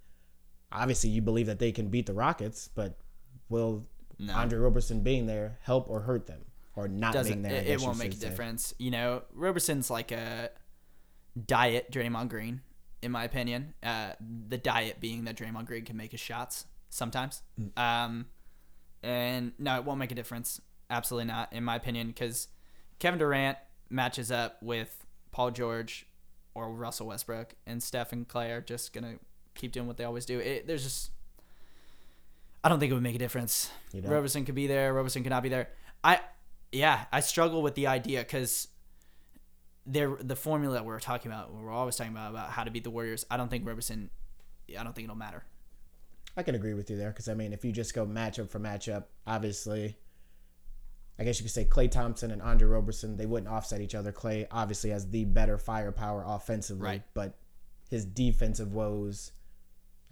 [0.73, 2.99] obviously, you believe that they can beat the Rockets, but
[3.51, 3.87] will
[4.19, 4.33] No.
[4.33, 6.41] Andre Roberson being there help or hurt them?
[6.77, 7.57] Or not being Doesn't there?
[7.57, 8.27] It, it won't make a say.
[8.27, 8.73] difference.
[8.79, 10.51] You know, Roberson's like a
[11.47, 12.63] diet Draymond Green,
[13.03, 13.75] in my opinion.
[13.83, 14.13] Uh,
[14.49, 17.43] the diet being that Draymond Green can make his shots sometimes.
[17.61, 17.79] Mm.
[17.79, 18.27] Um,
[19.03, 20.61] and no, it won't make a difference.
[20.91, 22.49] Absolutely not, in my opinion, because
[22.99, 23.59] Kevin Durant
[23.91, 26.07] matches up with Paul George
[26.55, 29.15] or Russell Westbrook, and Steph and Klay are just gonna
[29.55, 30.39] keep doing what they always do.
[30.39, 31.11] It, there's just,
[32.65, 33.71] I don't think it would make a difference.
[33.95, 34.93] Roberson could be there.
[34.93, 35.69] Roberson could not be there.
[36.03, 36.21] I,
[36.73, 38.69] yeah, I struggle with the idea because
[39.87, 42.85] there the formula that we're talking about, we're always talking about about how to beat
[42.85, 43.25] the Warriors.
[43.31, 44.11] I don't think Roberson,
[44.79, 45.45] I don't think it'll matter.
[46.39, 48.61] I can agree with you there because I mean, if you just go matchup for
[48.61, 49.97] matchup, obviously,
[51.19, 54.13] I guess you could say Klay Thompson and Andre Roberson they wouldn't offset each other.
[54.13, 57.03] Klay obviously has the better firepower offensively, Right.
[57.13, 57.37] but
[57.91, 59.33] his defensive woes.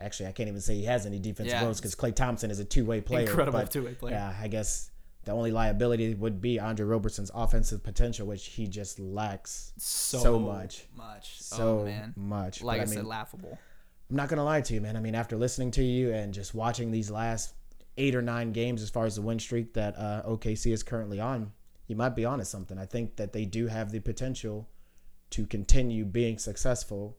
[0.00, 1.64] Actually, I can't even say he has any defensive Yeah.
[1.64, 3.28] woes because Klay Thompson is a two way player.
[3.28, 4.14] Incredible but, two-way player.
[4.16, 4.90] Yeah, I guess
[5.24, 10.38] the only liability would be Andre Roberson's offensive potential, which he just lacks So, so
[10.40, 10.86] much.
[10.96, 11.40] much.
[11.40, 12.62] so oh man, much.
[12.62, 13.58] like But I, I said, laughable.
[14.10, 14.96] I'm not gonna lie to you, man.
[14.96, 17.54] I mean, after listening to you and just watching these last
[17.96, 21.18] eight or nine games, as far as the win streak that uh, OKC is currently
[21.18, 21.52] on,
[21.86, 22.78] you might be onto something.
[22.78, 24.68] I think that they do have the potential
[25.30, 27.16] to continue being successful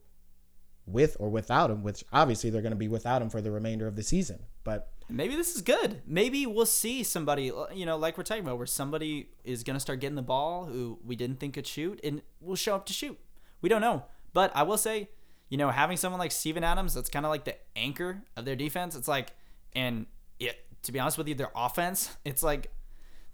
[0.86, 1.84] with or without him.
[1.84, 4.40] Which obviously they're going to be without him for the remainder of the season.
[4.64, 6.02] But Maybe this is good.
[6.06, 9.80] Maybe we'll see somebody, you know, like we're talking about, where somebody is going to
[9.80, 12.94] start getting the ball who we didn't think could shoot and will show up to
[12.94, 13.18] shoot.
[13.62, 14.04] We don't know.
[14.34, 15.10] But I will say,
[15.50, 18.56] you know, having someone like Steven Adams, that's kind of like the anchor of their
[18.56, 18.96] defense.
[18.96, 19.34] It's like,
[19.74, 20.06] and
[20.40, 22.72] it, to be honest with you, their offense, it's like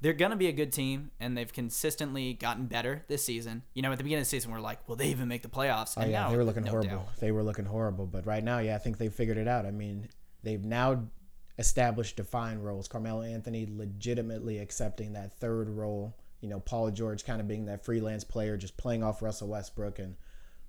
[0.02, 3.64] they're going to be a good team and they've consistently gotten better this season.
[3.74, 5.50] You know, at the beginning of the season, we're like, will they even make the
[5.50, 5.94] playoffs?
[5.98, 6.90] oh yeah, now, they were looking no horrible.
[6.90, 7.18] doubt.
[7.20, 8.06] They were looking horrible.
[8.06, 9.66] But right now, yeah, I think they figured it out.
[9.66, 10.10] I mean,
[10.44, 11.06] they've now
[11.58, 12.88] established defined roles.
[12.88, 16.16] Carmelo Anthony legitimately accepting that third role.
[16.42, 20.00] You know, Paul George kind of being that freelance player, just playing off Russell Westbrook,
[20.00, 20.16] and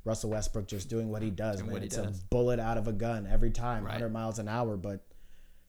[0.05, 1.59] Russell Westbrook just doing what he does.
[1.59, 2.21] Doing man, he it's does.
[2.21, 3.93] a bullet out of a gun every time, Right.
[3.93, 4.77] 100 miles an hour.
[4.77, 5.05] But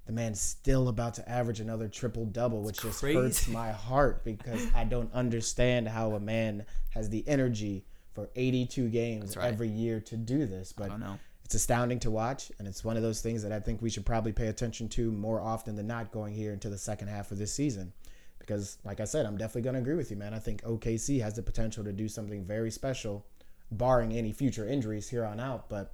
[0.05, 4.67] the man's still about to average another triple double, which just hurts my heart because
[4.75, 9.51] I don't understand how a man has the energy for 82 games right.
[9.51, 10.71] every year to do this.
[10.73, 11.19] But I don't know.
[11.43, 14.05] it's astounding to watch, and it's one of those things that I think we should
[14.05, 17.37] probably pay attention to more often than not going here into the second half of
[17.37, 17.93] this season.
[18.37, 20.33] Because, like I said, I'm definitely going to agree with you, man.
[20.33, 23.25] I think OKC has the potential to do something very special,
[23.71, 25.69] barring any future injuries here on out.
[25.69, 25.93] But,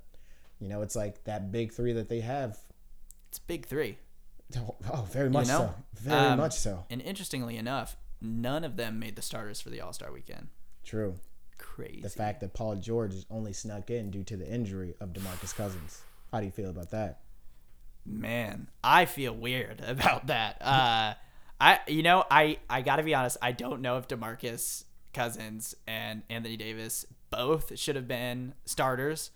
[0.59, 2.57] you know, it's like that big three that they have.
[3.29, 3.97] It's big three.
[4.91, 5.73] Oh, very much know?
[5.93, 6.01] so.
[6.01, 6.85] Very Um, much so.
[6.89, 10.49] And interestingly enough, none of them made the starters for the All Star weekend.
[10.83, 11.15] True.
[11.57, 12.01] Crazy.
[12.01, 15.55] The fact that Paul George is only snuck in due to the injury of DeMarcus
[15.55, 16.01] Cousins.
[16.31, 17.21] How do you feel about that?
[18.05, 20.57] Man, I feel weird about that.
[20.61, 21.13] Uh,
[21.59, 23.37] I you know I I gotta be honest.
[23.41, 29.31] I don't know if Demarcus Cousins and Anthony Davis both should have been starters.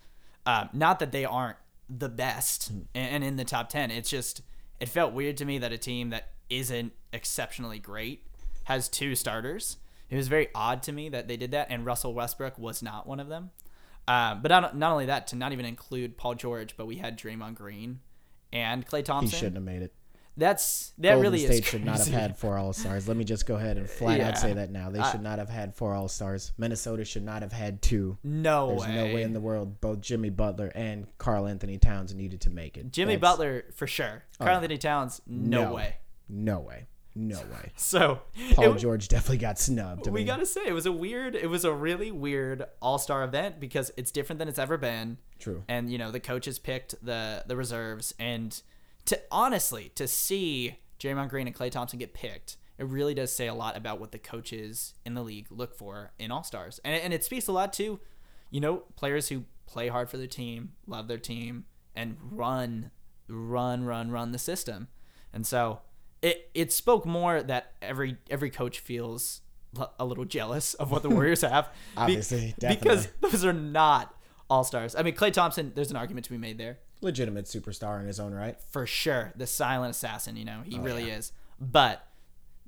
[0.45, 1.57] Um, not that they aren't
[1.89, 2.79] the best Hmm.
[2.93, 3.89] and, in the top 10.
[3.91, 4.41] It's just,
[4.79, 8.23] it felt weird to me that a team that isn't exceptionally great
[8.65, 9.77] has two starters.
[10.09, 13.07] It was very odd to me that they did that, and Russell Westbrook was not
[13.07, 13.51] one of them.
[14.07, 17.17] Um, but not, not only that, to not even include Paul George, but we had
[17.17, 18.01] Draymond Green
[18.53, 19.31] and Klay Thompson.
[19.31, 19.93] He shouldn't have made it.
[20.37, 23.07] That's that Golden really State is should not have had four All Stars.
[23.07, 24.29] Let me just go ahead and flat Yeah.
[24.29, 24.89] out say that now.
[24.89, 26.51] They I- should not have had four All Stars.
[26.57, 28.17] Minnesota should not have had two.
[28.23, 28.95] No There's way.
[28.95, 32.91] no way in the world both Jimmy Butler and Karl-Anthony Towns needed to make it.
[32.91, 34.23] Jimmy That's- Butler for sure.
[34.39, 35.73] Oh, Karl-Anthony Towns, no, no.
[35.73, 35.95] way.
[36.27, 36.85] No way.
[37.17, 37.71] No way.
[37.77, 38.19] So
[38.55, 40.05] Paul it- George definitely got snubbed.
[40.05, 42.97] I we mean, gotta say it was a weird, it was a really weird All
[42.97, 45.17] Star event because it's different than it's ever been.
[45.39, 45.63] True.
[45.69, 48.61] And you know the coaches picked the the reserves, and
[49.05, 53.47] to honestly to see Draymond Green and Klay Thompson get picked, it really does say
[53.47, 56.95] a lot about what the coaches in the league look for in All Stars, and
[57.01, 57.99] and it speaks a lot to,
[58.49, 61.65] you know, players who play hard for their team, love their team,
[61.95, 62.91] and run,
[63.27, 64.87] run, run, run the system,
[65.33, 65.81] and so
[66.21, 69.41] it it spoke more that every every coach feels
[69.99, 71.65] a little jealous of what the Warriors have.
[71.65, 74.13] Be- Obviously, because those are not
[74.49, 74.95] all stars.
[74.95, 75.71] I mean, Klay Thompson.
[75.75, 78.57] There's an argument to be made there legitimate superstar in his own right.
[78.69, 79.33] for sure.
[79.35, 80.35] The silent assassin.
[80.35, 81.17] You know, he Oh, really yeah.
[81.17, 81.31] is.
[81.59, 82.05] But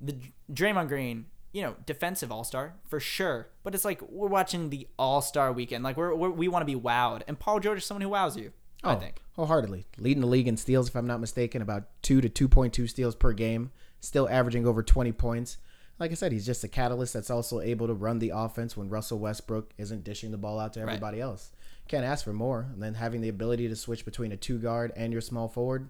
[0.00, 0.16] the
[0.52, 1.26] Draymond Green.
[1.50, 3.48] You know, defensive all star for sure.
[3.64, 5.82] But it's like we're watching the All Star weekend.
[5.82, 8.36] Like we're, we're we want to be wowed, and Paul George is someone who wows
[8.36, 8.52] you.
[8.84, 9.22] I Oh, think.
[9.34, 12.74] wholeheartedly leading the league in steals, if I'm not mistaken, about two to two point
[12.74, 13.70] two steals per game.
[14.00, 15.56] Still averaging over 20 points.
[15.98, 18.88] Like I said, he's just a catalyst that's also able to run the offense when
[18.90, 21.50] Russell Westbrook isn't dishing the ball out to everybody else.
[21.88, 22.68] Can't ask for more.
[22.72, 25.88] And then having the ability to switch between a two guard and your small forward,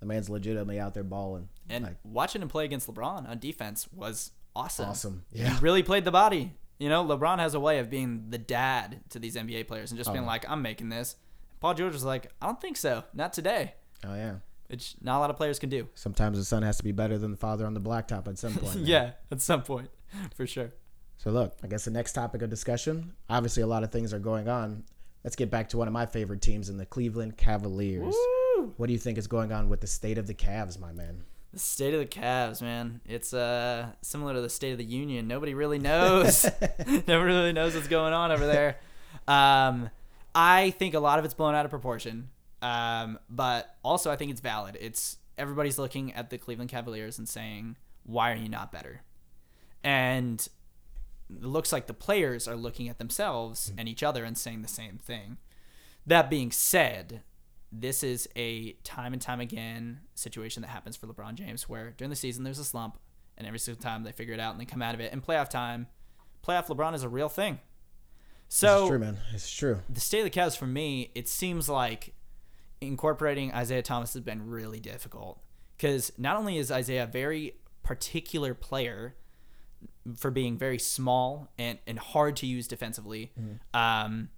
[0.00, 1.48] the man's legitimately out there balling.
[1.68, 4.88] And Like, watching him play against LeBron on defense was awesome.
[4.90, 5.24] Awesome.
[5.32, 5.58] He Yeah.
[5.62, 6.54] really played the body.
[6.78, 9.98] You know, LeBron has a way of being the dad to these NBA players and
[9.98, 11.16] just Oh, being like, I'm making this.
[11.60, 13.04] Paul George was like, I don't think so.
[13.14, 13.74] Not today.
[14.04, 14.36] oh yeah.
[14.66, 15.86] Which not a lot of players can do.
[15.94, 18.54] Sometimes the son has to be better than the father on the blacktop at some
[18.54, 18.76] point.
[18.80, 19.88] yeah, at some point,
[20.34, 20.72] for sure.
[21.18, 23.12] So look, I guess the next topic of discussion.
[23.30, 24.82] Obviously, a lot of things are going on.
[25.24, 28.14] Let's get back to one of my favorite teams in the Cleveland Cavaliers.
[28.56, 28.72] Woo!
[28.76, 31.22] What do you think is going on with the state of the Cavs, my man?
[31.52, 33.00] The state of the Cavs, man.
[33.06, 35.28] It's uh similar to the state of the Union.
[35.28, 36.44] Nobody really knows.
[36.86, 38.78] Nobody really knows what's going on over there.
[39.28, 39.90] Um,
[40.34, 42.30] I think a lot of it's blown out of proportion.
[42.62, 44.78] Um, but also I think it's valid.
[44.80, 49.02] It's everybody's looking at the Cleveland Cavaliers and saying, "Why are you not better?"
[49.84, 50.46] And
[51.40, 54.68] it looks like the players are looking at themselves and each other and saying the
[54.68, 55.38] same thing.
[56.06, 57.22] That being said,
[57.70, 62.10] this is a time and time again situation that happens for LeBron James where during
[62.10, 62.98] the season there's a slump
[63.38, 65.12] and every single time they figure it out and they come out of it.
[65.12, 65.86] In playoff time,
[66.46, 67.60] playoff LeBron is a real thing.
[68.48, 69.18] So it's true, man.
[69.32, 69.80] It's true.
[69.88, 72.14] the state of the Cavs for me, it seems like
[72.82, 75.40] incorporating Isaiah Thomas has been really difficult
[75.76, 79.14] because not only is Isaiah a very particular player
[80.16, 83.32] for being very small and, and hard to use defensively,
[83.74, 84.28] um,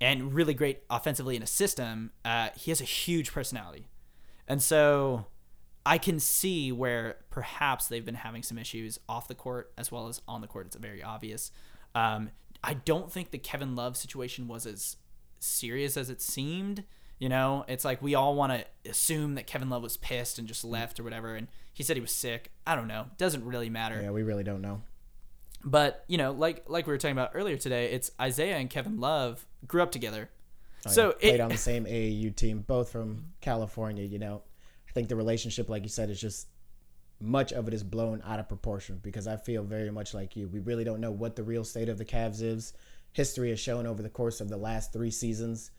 [0.00, 3.86] and really great offensively in a system, uh, he has a huge personality.
[4.48, 5.26] And so
[5.86, 10.08] I can see where perhaps they've been having some issues off the court as well
[10.08, 10.66] as on the court.
[10.66, 11.52] It's very obvious.
[11.94, 12.30] Um,
[12.64, 14.96] I don't think the Kevin Love situation was as
[15.38, 16.84] serious as it seemed.
[17.22, 20.48] You know, it's like we all want to assume that Kevin Love was pissed and
[20.48, 22.50] just left or whatever, and he said he was sick.
[22.66, 23.06] I don't know.
[23.16, 24.00] Doesn't really matter.
[24.02, 24.82] Yeah, we really don't know.
[25.62, 28.98] But you know, like like we were talking about earlier today, it's Isaiah and Kevin
[28.98, 30.30] Love grew up together.
[30.84, 31.12] Oh, so yeah.
[31.12, 34.02] played it, on the same AAU team, both from California.
[34.02, 34.42] You know,
[34.88, 36.48] I think the relationship, like you said, is just
[37.20, 40.48] much of it is blown out of proportion because I feel very much like you.
[40.48, 42.72] We really don't know what the real state of the Cavs is.
[43.12, 45.70] History has shown over the course of the last three seasons,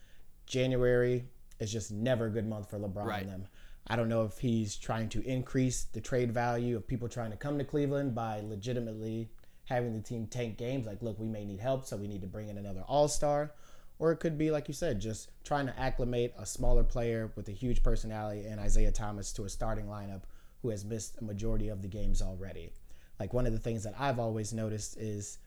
[0.46, 1.26] January
[1.64, 3.24] is just never a good month for LeBron Right.
[3.24, 3.48] and them.
[3.88, 7.38] I don't know if he's trying to increase the trade value of people trying to
[7.38, 9.30] come to Cleveland by legitimately
[9.66, 10.86] having the team tank games.
[10.86, 13.54] Like, look, we may need help, so we need to bring in another All Star.
[14.00, 17.48] Or it could be, like you said, just trying to acclimate a smaller player with
[17.50, 20.24] a huge personality and Isaiah Thomas to a starting lineup
[20.62, 22.72] who has missed a majority of the games already.
[23.20, 25.38] Like, one of the things that I've always noticed is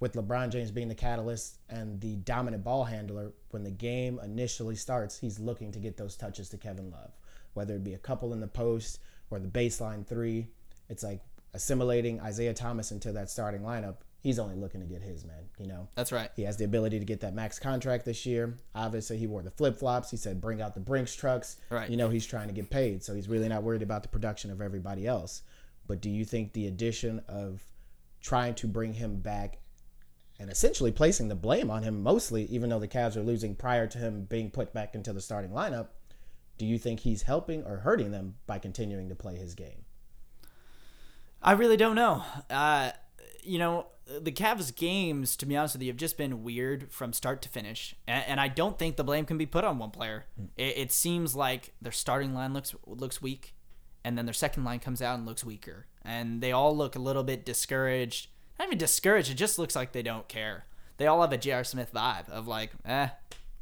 [0.00, 4.76] with LeBron James being the catalyst and the dominant ball handler, when the game initially
[4.76, 7.12] starts, he's looking to get those touches to Kevin Love,
[7.54, 10.48] whether it be a couple in the post or the baseline three.
[10.88, 11.20] It's like
[11.54, 13.96] assimilating Isaiah Thomas into that starting lineup.
[14.20, 15.88] He's only looking to get his man, you know.
[15.94, 16.30] that's right.
[16.34, 18.58] He has the ability to get that max contract this year.
[18.74, 20.10] Obviously, he wore the flip flops.
[20.10, 21.88] He said, "Bring out the Brinks trucks." Right.
[21.88, 24.50] You know, he's trying to get paid, so he's really not worried about the production
[24.50, 25.42] of everybody else.
[25.86, 27.64] But do you think the addition of
[28.20, 29.58] trying to bring him back
[30.38, 33.86] and essentially placing the blame on him mostly, even though the Cavs are losing prior
[33.86, 35.88] to him being put back into the starting lineup.
[36.58, 39.84] Do you think he's helping or hurting them by continuing to play his game?
[41.42, 42.24] I really don't know.
[42.48, 42.92] Uh,
[43.42, 47.12] you know, the Cavs games, to be honest with you, have just been weird from
[47.12, 49.90] start to finish, and, and I don't think the blame can be put on one
[49.90, 50.26] player.
[50.40, 50.48] Mm.
[50.56, 53.54] It, it, seems like their starting line looks looks weak,
[54.04, 57.00] and then their second line comes out and looks weaker, and they all look a
[57.00, 58.28] little bit discouraged.
[58.58, 60.66] Not even discouraged; it just looks like they don't care.
[60.98, 61.64] They all have a J.R.
[61.64, 63.08] Smith vibe of like, eh,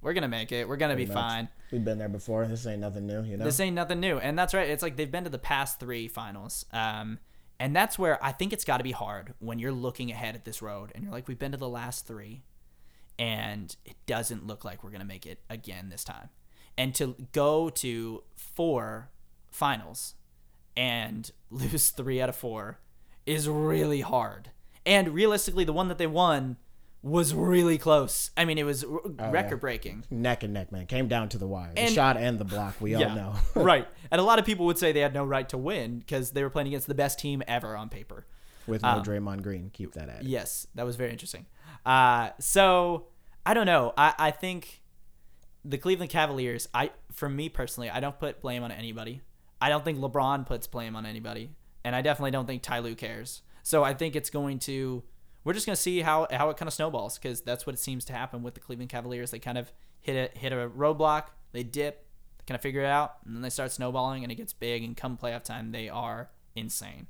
[0.00, 0.68] we're gonna make it.
[0.68, 1.22] We're gonna Pretty be much.
[1.22, 1.48] fine.
[1.72, 2.46] We've been there before.
[2.46, 3.44] This ain't nothing new, you know.
[3.44, 4.68] This ain't nothing new, and that's right.
[4.68, 6.66] It's like they've been to the past three finals.
[6.72, 7.18] Um,
[7.58, 10.44] and that's where I think it's got to be hard when you're looking ahead at
[10.44, 12.42] this road and you're like, we've been to the last three,
[13.18, 16.28] and it doesn't look like we're gonna make it again this time.
[16.76, 19.08] And to go to four
[19.50, 20.14] finals
[20.76, 22.78] and lose three out of four
[23.26, 24.50] is really hard.
[24.86, 26.56] And realistically, the one that they won
[27.02, 28.30] was really close.
[28.36, 30.04] I mean, it was oh, record breaking.
[30.10, 30.86] Neck and neck, man.
[30.86, 31.72] Came down to the wire.
[31.76, 33.34] And, the shot and the block, we yeah, all know.
[33.62, 33.86] right.
[34.10, 36.42] And a lot of people would say they had no right to win because they
[36.44, 38.26] were playing against the best team ever on paper.
[38.66, 39.70] With no um, Draymond Green.
[39.72, 41.46] Keep that at Yes, that was very interesting.
[41.84, 43.06] Uh, so,
[43.44, 43.92] I don't know.
[43.96, 44.82] I, I think
[45.64, 49.20] the Cleveland Cavaliers, I for me personally, I don't put blame on anybody.
[49.60, 51.50] I don't think LeBron puts blame on anybody.
[51.84, 53.42] And I definitely don't think Ty Lue cares.
[53.64, 55.02] So I think it's going to
[55.42, 57.78] we're just going to see how how it kind of snowballs because that's what it
[57.78, 59.30] seems to happen with the Cleveland Cavaliers.
[59.30, 62.06] They kind of hit a hit a roadblock, they dip,
[62.38, 64.84] they kind of figure it out, and then they start snowballing, and it gets big.
[64.84, 67.08] And come playoff time, they are insane.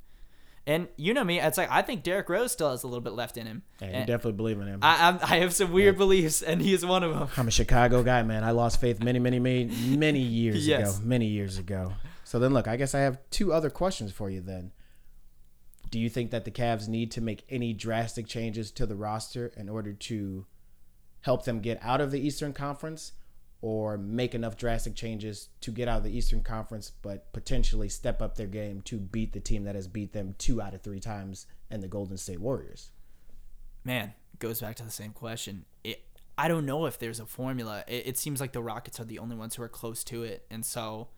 [0.67, 3.13] And you know me, it's like I think Derrick Rose still has a little bit
[3.13, 3.63] left in him.
[3.83, 4.79] Yeah, you definitely believe in him.
[4.81, 5.99] I I'm, i have some weird yeah.
[5.99, 7.29] beliefs, and he is one of them.
[7.37, 8.45] I'm a Chicago guy, man.
[8.45, 10.99] I lost faith many, many, many, many years yes.
[10.99, 11.07] ago.
[11.07, 11.95] Many years ago.
[12.23, 14.41] So then, look, I guess I have two other questions for you.
[14.41, 14.73] Then,
[15.95, 19.53] do you think that the Cavs need to make any drastic changes to the roster
[19.57, 20.45] in order to
[21.21, 23.13] help them get out of the Eastern Conference
[23.61, 28.21] or make enough drastic changes to get out of the Eastern Conference but potentially step
[28.21, 30.99] up their game to beat the team that has beat them two out of three
[30.99, 32.91] times and the Golden State Warriors?
[33.85, 35.65] Man, goes back to the same question.
[35.85, 36.03] It,
[36.37, 37.85] I don't know if there's a formula.
[37.87, 40.45] It, it seems like the Rockets are the only ones who are close to it.
[40.51, 41.11] And so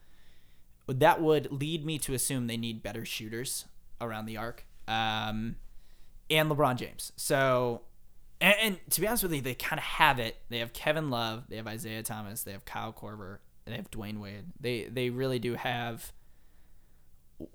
[0.87, 3.65] that would lead me to assume they need better shooters
[4.01, 5.57] around the arc, um,
[6.31, 7.13] and LeBron James.
[7.17, 7.83] So,
[8.41, 10.37] and, and to be honest with you, they kind of have it.
[10.49, 14.19] They have Kevin Love, they have Isaiah Thomas, they have Kyle Korver, they have Dwyane
[14.19, 14.47] Wade.
[14.61, 16.13] They they really do have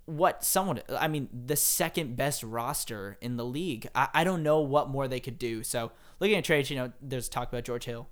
[0.06, 3.88] what someone I mean the second best roster in the league.
[3.96, 5.64] I, I don't know what more they could do.
[5.64, 8.08] So looking at trades, you know, there's talk about George Hill.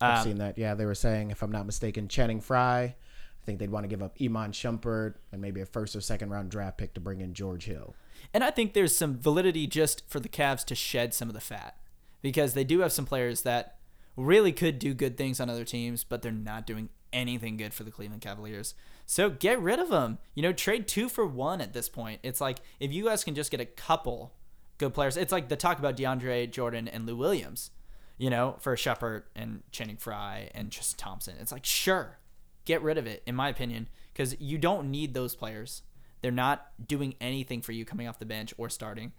[0.00, 0.58] I've um, seen that.
[0.58, 2.96] Yeah, they were saying, if I'm not mistaken, Channing Frye
[3.42, 6.30] I think they'd want to give up Iman Shumpert and maybe a first or second
[6.30, 7.94] round draft pick to bring in George Hill.
[8.34, 11.40] And I think there's some validity just for the Cavs to shed some of the
[11.40, 11.76] fat
[12.22, 13.78] because they do have some players that
[14.16, 17.84] really could do good things on other teams, but they're not doing anything good for
[17.84, 18.74] the Cleveland Cavaliers.
[19.06, 20.18] So get rid of them.
[20.34, 22.20] You know, trade two for one at this point.
[22.22, 24.32] It's like if you guys can just get a couple
[24.78, 27.70] good players, it's like the talk about DeAndre Jordan and Lou Williams,
[28.18, 31.34] you know, for Shumpert and Channing Frye and Tristan Thompson.
[31.40, 32.18] It's like, sure,
[32.64, 35.82] get rid of it, in my opinion, because you don't need those players.
[36.22, 39.12] They're not doing anything for you coming off the bench or starting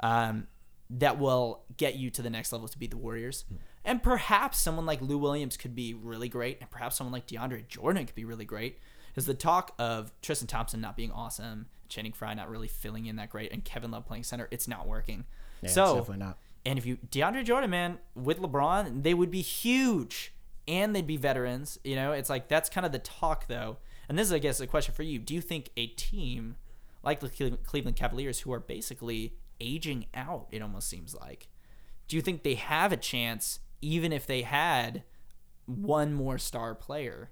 [0.00, 0.48] um,
[0.90, 3.44] that will get you to the next level to beat the Warriors.
[3.84, 7.66] And perhaps someone like Lou Williams could be really great, and perhaps someone like DeAndre
[7.68, 8.78] Jordan could be really great.
[9.08, 13.16] Because the talk of Tristan Thompson not being awesome, Channing Frye not really filling in
[13.16, 15.24] that great, and Kevin Love playing center, it's not working.
[15.62, 16.38] Yeah, so, definitely not.
[16.64, 20.32] And if you DeAndre Jordan, man, with LeBron, they would be huge
[20.70, 21.78] and they'd be veterans.
[21.84, 23.78] You know, it's like that's kind of the talk though.
[24.08, 25.18] And this is, I guess, a question for you.
[25.18, 26.56] Do you think a team
[27.02, 31.48] like the Cleveland Cavaliers, who are basically aging out, it almost seems like,
[32.08, 35.02] do you think they have a chance, even if they had
[35.66, 37.30] one more star player?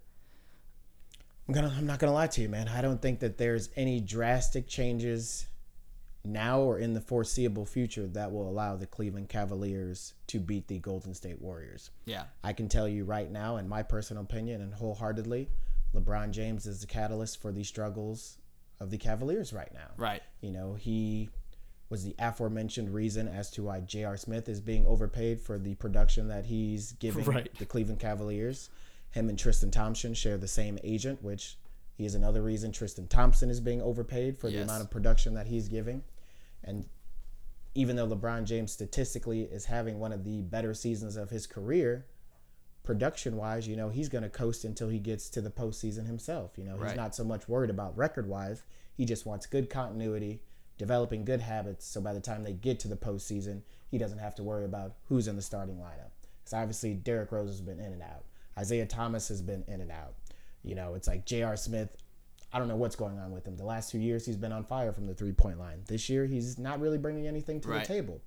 [1.46, 1.74] I'm gonna.
[1.76, 2.68] I'm not gonna lie to you, man.
[2.68, 5.46] I don't think that there's any drastic changes
[6.24, 10.78] now or in the foreseeable future that will allow the Cleveland Cavaliers to beat the
[10.78, 11.90] Golden State Warriors.
[12.04, 12.24] Yeah.
[12.44, 15.48] I can tell you right now, in my personal opinion and wholeheartedly,
[15.94, 18.38] LeBron James is the catalyst for the struggles
[18.80, 19.90] of the Cavaliers right now.
[19.96, 20.22] Right.
[20.40, 21.30] You know, he
[21.90, 24.16] was the aforementioned reason as to why J.R.
[24.16, 27.48] Smith is being overpaid for the production that he's giving right.
[27.58, 28.70] the Cleveland Cavaliers.
[29.12, 31.56] Him and Tristan Thompson share the same agent, which
[31.98, 34.58] he is another reason Tristan Thompson is being overpaid for yes.
[34.58, 36.04] the amount of production that he's giving.
[36.62, 36.86] And
[37.74, 42.06] even though LeBron James statistically is having one of the better seasons of his career,
[42.84, 46.52] production wise, you know, he's going to coast until he gets to the postseason himself.
[46.56, 46.96] You know, he's right.
[46.96, 48.62] not so much worried about record wise.
[48.96, 50.40] He just wants good continuity,
[50.78, 54.36] developing good habits so by the time they get to the postseason, he doesn't have
[54.36, 56.12] to worry about who's in the starting lineup.
[56.44, 58.24] Because obviously, Derrick Rose has been in and out.
[58.56, 60.14] Isaiah Thomas has been in and out.
[60.62, 61.56] You know, it's like J.R.
[61.56, 61.96] Smith.
[62.52, 63.56] I don't know what's going on with him.
[63.56, 65.82] The last two years, he's been on fire from the three point line.
[65.86, 67.86] This year, he's not really bringing anything to Right.
[67.86, 68.20] the table.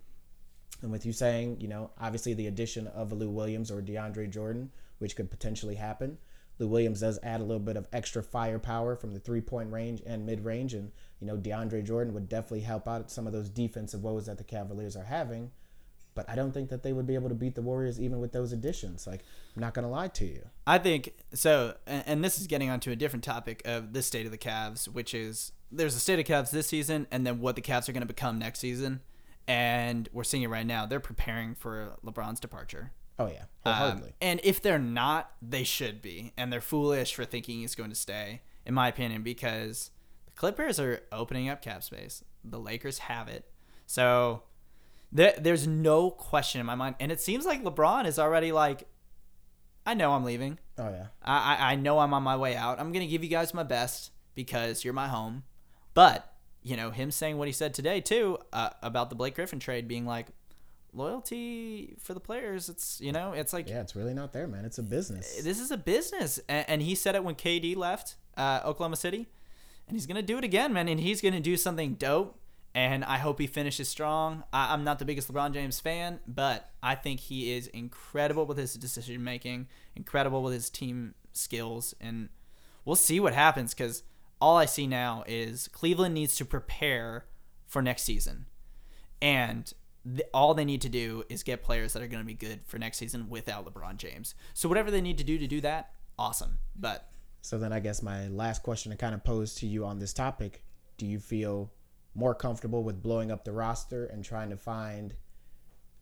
[0.81, 4.29] And with you saying, you know, obviously the addition of a Lou Williams or DeAndre
[4.29, 6.17] Jordan, which could potentially happen,
[6.59, 10.01] Lou Williams does add a little bit of extra firepower from the three point range
[10.05, 10.73] and mid range.
[10.73, 14.37] And, you know, DeAndre Jordan would definitely help out some of those defensive woes that
[14.37, 15.51] the Cavaliers are having.
[16.13, 18.33] But I don't think that they would be able to beat the Warriors even with
[18.33, 19.07] those additions.
[19.07, 19.21] Like,
[19.55, 20.45] I'm not going to lie to you.
[20.67, 24.25] I think so, and, and this is getting onto a different topic of the state
[24.25, 27.55] of the Cavs, which is there's a state of Cavs this season, and then what
[27.55, 29.01] the Cavs are going to become next season.
[29.47, 30.85] And we're seeing it right now.
[30.85, 32.91] They're preparing for LeBron's departure.
[33.17, 33.43] Oh, yeah.
[33.65, 36.31] Um, and if they're not, they should be.
[36.37, 39.91] And they're foolish for thinking he's going to stay, in my opinion, because
[40.25, 42.23] the Clippers are opening up cap space.
[42.43, 43.45] The Lakers have it.
[43.87, 44.43] So
[45.11, 46.95] there, there's no question in my mind.
[46.99, 48.87] And it seems like LeBron is already like,
[49.85, 50.59] I know I'm leaving.
[50.77, 51.07] oh, yeah.
[51.23, 52.79] I, I I know I'm on my way out.
[52.79, 55.43] I'm gonna give you guys my best because you're my home.
[55.93, 56.31] But
[56.63, 59.87] you know him saying what he said today too uh, about the Blake Griffin trade,
[59.87, 60.27] being like
[60.93, 62.69] loyalty for the players.
[62.69, 64.65] It's you know it's like Yeah, it's really not there, man.
[64.65, 65.41] It's a business.
[65.43, 69.27] this is a business, and, and he said it when KD left uh, Oklahoma City,
[69.87, 70.87] and he's gonna do it again, man.
[70.87, 72.37] And he's gonna do something dope.
[72.73, 74.43] And I hope he finishes strong.
[74.53, 78.57] I, I'm not the biggest LeBron James fan, but I think he is incredible with
[78.57, 82.29] his decision making, incredible with his team skills, and
[82.85, 83.73] we'll see what happens.
[83.73, 84.03] Because
[84.39, 87.25] all I see now is Cleveland needs to prepare
[87.67, 88.45] for next season,
[89.21, 89.73] and
[90.33, 92.79] all they need to do is get players that are going to be good for
[92.79, 94.33] next season without LeBron James.
[94.53, 96.59] So whatever they need to do to do that, awesome.
[96.75, 97.09] But
[97.41, 100.13] So then I guess my last question to kind of pose to you on this
[100.13, 100.63] topic,
[100.97, 101.71] do you feel
[102.13, 105.13] more comfortable with blowing up the roster and trying to find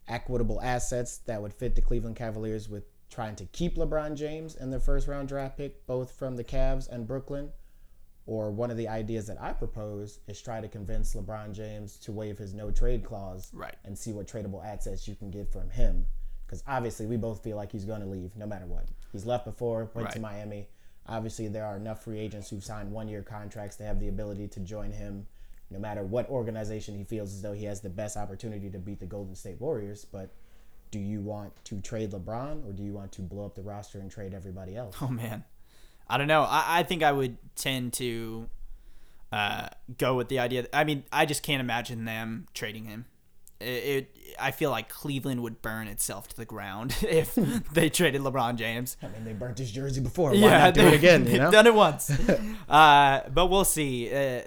[0.07, 4.69] equitable assets that would fit the Cleveland Cavaliers with trying to keep LeBron James in
[4.71, 7.51] their first round draft pick, both from the Cavs and Brooklyn?
[8.25, 12.11] Or one of the ideas that I propose is try to convince LeBron James to
[12.11, 13.75] waive his no trade clause Right.
[13.83, 16.05] and see what tradable assets you can get from him.
[16.45, 18.85] Because obviously, we both feel like he's going to leave no matter what.
[19.11, 20.67] He's left before, went to Miami.
[21.07, 24.47] Obviously, there are enough free agents who've signed one year contracts to have the ability
[24.49, 25.25] to join him
[25.71, 28.99] no matter what organization he feels as though he has the best opportunity to beat
[28.99, 30.05] the Golden State Warriors.
[30.05, 30.31] But
[30.91, 33.99] do you want to trade LeBron or do you want to blow up the roster
[33.99, 34.95] and trade everybody else?
[35.01, 35.43] Oh man,
[36.07, 36.41] I don't know.
[36.43, 38.49] I, I think I would tend to
[39.31, 39.67] uh,
[39.97, 40.67] go with the idea.
[40.73, 43.05] I mean, I just can't imagine them trading him.
[43.59, 47.35] It, it I feel like Cleveland would burn itself to the ground if
[47.73, 48.97] they traded LeBron James.
[49.03, 50.31] I mean, they burnt his jersey before.
[50.31, 51.27] Why not do it again?
[51.27, 51.51] You know?
[51.51, 52.09] done it once.
[52.67, 54.11] uh, but we'll see.
[54.11, 54.41] Uh,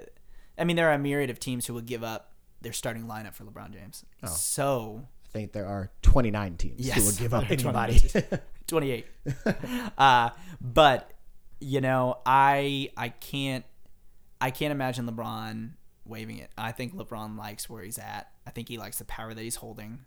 [0.57, 3.33] I mean, there are a myriad of teams who would give up their starting lineup
[3.33, 4.05] for LeBron James.
[4.27, 8.01] So I think there are 29 teams who would give up anybody.
[8.67, 9.05] 28
[9.97, 10.29] uh
[10.61, 11.11] but
[11.59, 13.65] you know i i can't
[14.39, 15.71] i can't imagine lebron
[16.05, 16.49] waiving it.
[16.57, 18.31] I think lebron likes where he's at.
[18.47, 19.99] I think he likes the power that he's holding.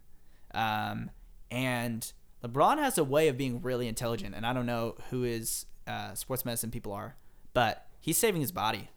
[0.54, 1.10] Um
[1.50, 2.10] and
[2.42, 6.14] lebron has a way of being really intelligent and i don't know who his uh,
[6.14, 7.16] sports medicine people are
[7.54, 8.88] but he's saving his body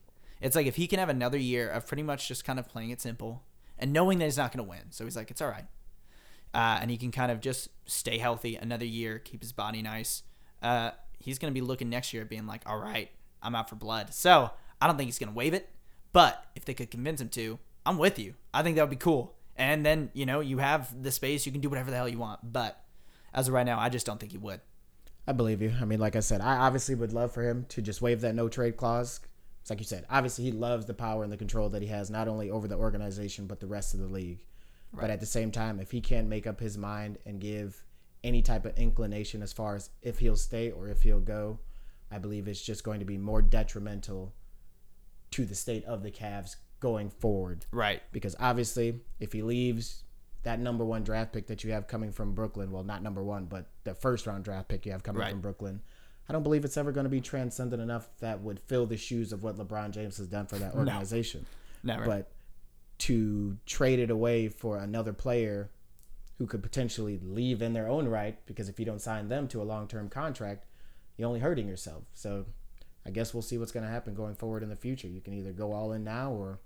[0.41, 2.89] it's like if he can have another year of pretty much just kind of playing
[2.89, 3.43] it simple
[3.77, 5.65] and knowing that he's not going to win so he's like it's all right
[6.53, 10.23] uh, and he can kind of just stay healthy another year, keep his body nice.
[10.61, 13.09] Uh, he's going to be looking next year being like, all right,
[13.41, 14.13] I'm out for blood.
[14.13, 14.49] So
[14.81, 15.69] I don't think he's going to waive it,
[16.11, 18.33] but if they could convince him to, I'm with you.
[18.53, 19.35] I think that would be cool.
[19.55, 22.17] And then, you know, you have the space, you can do whatever the hell you
[22.17, 22.39] want.
[22.51, 22.81] But
[23.33, 24.61] as of right now, I just don't think he would.
[25.27, 25.73] I believe you.
[25.79, 28.33] I mean, like I said, I obviously would love for him to just waive that
[28.33, 29.19] no trade clause.
[29.69, 32.09] It's like you said, obviously he loves the power and the control that he has,
[32.09, 34.43] not only over the organization, but the rest of the league.
[34.91, 37.83] But at the same time, if he can't make up his mind and give
[38.23, 41.59] any type of inclination as far as if he'll stay or if he'll go,
[42.09, 44.33] I believe it's just going to be more detrimental
[45.29, 47.67] to the state of the Cavs going forward.
[47.71, 48.01] Right.
[48.11, 50.01] Because obviously, if he leaves,
[50.41, 53.45] that number one draft pick that you have coming from Brooklyn, well, not number one,
[53.45, 55.29] but the first round draft pick you have coming Right.
[55.29, 55.83] from Brooklyn,
[56.29, 59.33] I don't believe it's ever going to be transcendent enough that would fill the shoes
[59.33, 61.47] of what LeBron James has done for that organization.
[61.83, 62.05] Never.
[62.05, 62.31] But
[62.99, 65.71] to trade it away for another player
[66.37, 69.61] who could potentially leave in their own right, because if you don't sign them to
[69.61, 70.65] a long term contract,
[71.17, 72.03] you're only hurting yourself.
[72.13, 72.45] So
[73.05, 75.07] I guess we'll see what's going to happen going forward in the future.
[75.07, 76.59] You can either go all in now or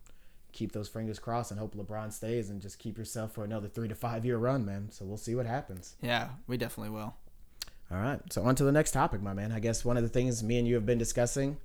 [0.52, 3.88] keep those fingers crossed and hope LeBron stays and just keep yourself for another three
[3.88, 4.90] to five year run, man.
[4.92, 5.96] So we'll see what happens.
[6.02, 7.16] yeah, we definitely will.
[7.94, 8.20] All right.
[8.34, 9.52] So on to the next topic, my man.
[9.52, 11.58] I guess one of the things me and you have been discussing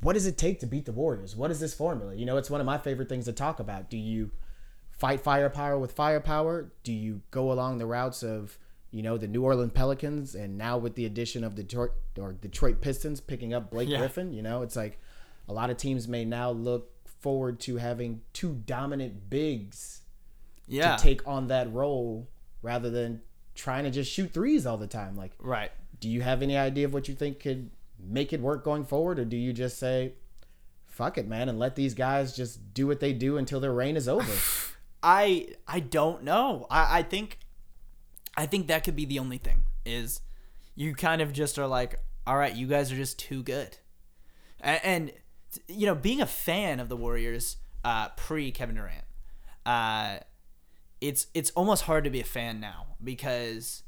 [0.00, 1.34] what does it take to beat the Warriors?
[1.34, 2.14] What is this formula?
[2.14, 3.88] You know, it's one of my favorite things to talk about.
[3.88, 4.30] Do you
[4.90, 6.70] fight firepower with firepower?
[6.82, 8.58] Do you go along the routes of,
[8.90, 12.32] you know, the New Orleans Pelicans and now with the addition of the Detroit or
[12.32, 13.98] Detroit Pistons picking up Blake Yeah.
[13.98, 14.98] Griffin, you know, it's like
[15.48, 20.02] a lot of teams may now look forward to having two dominant bigs
[20.66, 20.96] Yeah.
[20.96, 22.28] to take on that role
[22.60, 23.22] rather than
[23.56, 25.16] trying to just shoot threes all the time.
[25.16, 25.72] Like, right.
[26.00, 29.18] do you have any idea of what you think could make it work going forward,
[29.18, 30.14] or do you just say,
[30.86, 33.96] "Fuck it, man," and let these guys just do what they do until their reign
[33.96, 34.32] is over?
[35.02, 36.66] I I don't know.
[36.70, 37.38] I, I think
[38.36, 40.20] I think that could be the only thing is
[40.74, 43.78] you kind of just are like, all right, you guys are just too good,
[44.60, 45.12] and, and
[45.68, 49.04] you know, being a fan of the Warriors uh, pre Kevin Durant,
[49.64, 50.18] uh,
[51.00, 53.82] it's it's almost hard to be a fan now because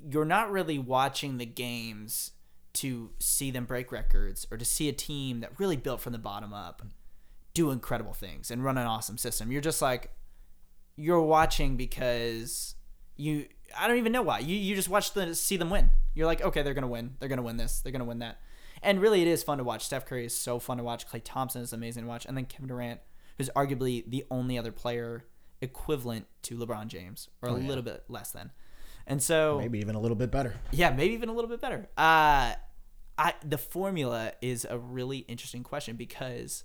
[0.00, 2.32] you're not really watching the games
[2.74, 6.18] to see them break records or to see a team that really built from the
[6.18, 6.82] bottom up
[7.54, 9.50] do incredible things and run an awesome system.
[9.50, 10.12] You're just like
[10.96, 12.74] you're watching because
[13.16, 13.46] you
[13.76, 14.40] I don't even know why.
[14.40, 15.90] You you just watch the see them win.
[16.14, 17.16] You're like, okay, they're gonna win.
[17.18, 17.80] They're gonna win this.
[17.80, 18.40] They're gonna win that.
[18.82, 19.84] And really, it is fun to watch.
[19.84, 21.08] Steph Curry is so fun to watch.
[21.08, 23.00] Klay Thompson is amazing to watch, and then Kevin Durant,
[23.36, 25.24] who's arguably the only other player
[25.60, 27.68] equivalent to LeBron James, or a Oh, yeah.
[27.68, 28.52] little bit less than.
[29.06, 30.54] And so Maybe even a little bit better.
[30.70, 31.88] yeah, maybe even a little bit better.
[31.96, 32.54] Uh,
[33.20, 36.64] I the formula is a really interesting question because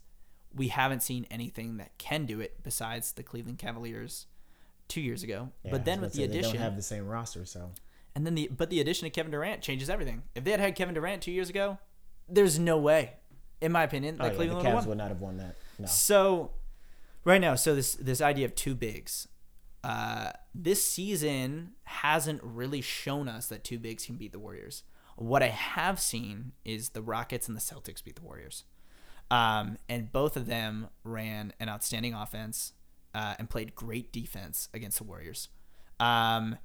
[0.53, 4.27] we haven't seen anything that can do it besides the Cleveland Cavaliers
[4.87, 5.49] two years ago.
[5.63, 7.71] Yeah, but then with the say, they addition, don't have the same roster, so
[8.13, 10.23] and then the but the addition of Kevin Durant changes everything.
[10.35, 11.79] If they had had Kevin Durant two years ago,
[12.29, 13.13] there's no way,
[13.61, 14.87] in my opinion, that oh, yeah, the Cleveland would have Cavs won.
[14.89, 15.55] would not have won that.
[15.79, 16.51] No, So,
[17.23, 19.27] right now, so this this idea of two bigs,
[19.83, 24.83] uh, this season hasn't really shown us that two bigs can beat the Warriors.
[25.15, 28.63] What I have seen is the Rockets and the Celtics beat the Warriors,
[29.29, 32.73] um, and both of them ran an outstanding offense
[33.13, 35.49] uh, and played great defense against the Warriors.
[35.99, 36.57] Um,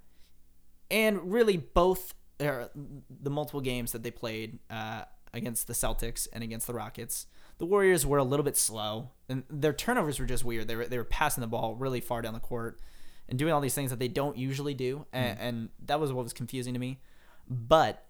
[0.90, 5.02] and really both er, the multiple games that they played uh,
[5.34, 7.26] against the Celtics and against the Rockets,
[7.58, 10.68] the Warriors were a little bit slow, and their turnovers were just weird.
[10.68, 12.80] They were they were passing the ball really far down the court
[13.28, 15.44] and doing all these things that they don't usually do, and, hmm.
[15.44, 17.00] and that was what was confusing to me.
[17.48, 18.06] But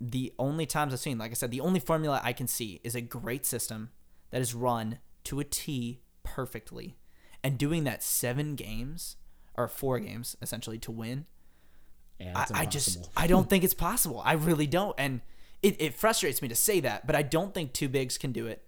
[0.00, 2.94] the only times I've seen, like I said, the only formula I can see is
[2.94, 3.90] a great system
[4.30, 6.96] that is run to a T perfectly,
[7.42, 9.16] and doing that seven games
[9.54, 11.26] or four games essentially to win
[12.18, 13.08] yeah, I, I just.
[13.16, 14.22] I don't think it's possible.
[14.24, 15.20] I really don't, and
[15.64, 18.46] it, it frustrates me to say that, but I don't think two bigs can do
[18.46, 18.62] it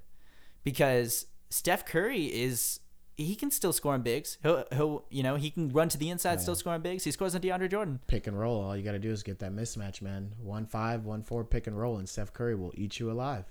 [0.64, 2.80] because Steph Curry is
[3.18, 4.38] he can still score on bigs.
[4.42, 7.04] He'll he'll you know he can run to the inside, still score on bigs.
[7.04, 8.00] He scores on DeAndre Jordan.
[8.06, 8.62] pick and roll.
[8.62, 10.34] All you got to do is get that mismatch, man.
[10.38, 13.44] One five, one four, pick and roll, and Steph Curry will eat you alive.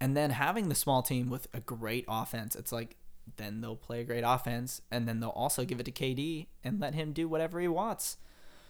[0.00, 2.96] And then having the small team with a great offense, it's like
[3.36, 6.78] then they'll play a great offense, and then they'll also give it to KD and
[6.78, 8.16] let him do whatever he wants.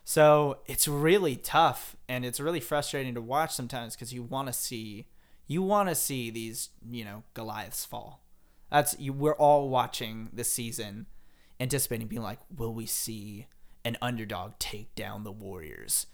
[0.05, 4.53] So it's really tough, and it's really frustrating to watch sometimes because you want to
[4.53, 5.07] see
[5.47, 8.25] you want to see these you know Goliaths fall.
[8.71, 9.13] That's you.
[9.13, 11.07] We're all watching this season,
[11.61, 13.47] anticipating being like, will we see
[13.85, 16.07] an underdog take down the Warriors?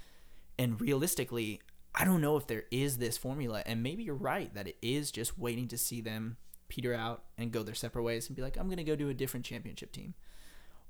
[0.58, 1.60] And realistically,
[1.94, 3.62] I don't know if there is this formula.
[3.64, 6.36] And maybe you're right that it is just waiting to see them
[6.68, 9.14] peter out and go their separate ways and be like, I'm to go to a
[9.14, 10.14] different championship team.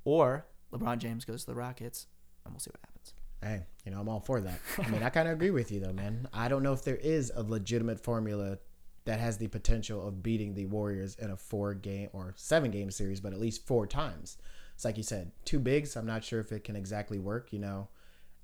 [0.04, 2.06] Or LeBron James goes to the Rockets
[2.48, 3.14] and we'll see what happens.
[3.42, 4.58] Hey, you know, I'm all for that.
[4.78, 6.28] I mean, I kind of agree with you though, man.
[6.32, 8.58] I don't know if there is a legitimate formula
[9.04, 12.90] that has the potential of beating the Warriors in a four game or seven game
[12.90, 14.36] series, but at least four times.
[14.74, 15.96] It's like you said, two bigs.
[15.96, 17.52] I'm not sure if it can exactly work.
[17.52, 17.88] You know,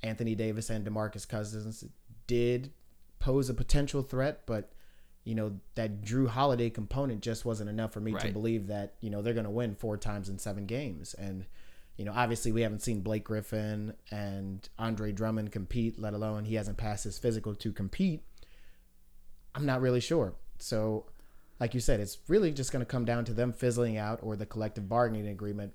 [0.03, 1.85] Anthony Davis and DeMarcus Cousins
[2.27, 2.73] did
[3.19, 4.73] pose a potential threat, but
[5.25, 9.11] you know that Jrue Holiday component just wasn't enough for me to believe that you
[9.11, 11.15] know they're going to win four times in seven games.
[11.15, 11.47] And
[11.97, 16.57] you know, obviously we haven't seen Blake Griffin and Andre Drummond compete, let alone he
[16.57, 18.23] hasn't passed his physical to compete.
[19.55, 20.35] I'm not really sure.
[20.59, 21.07] So,
[21.61, 24.35] like you said, it's really just going to come down to them fizzling out or
[24.35, 25.73] the collective bargaining agreement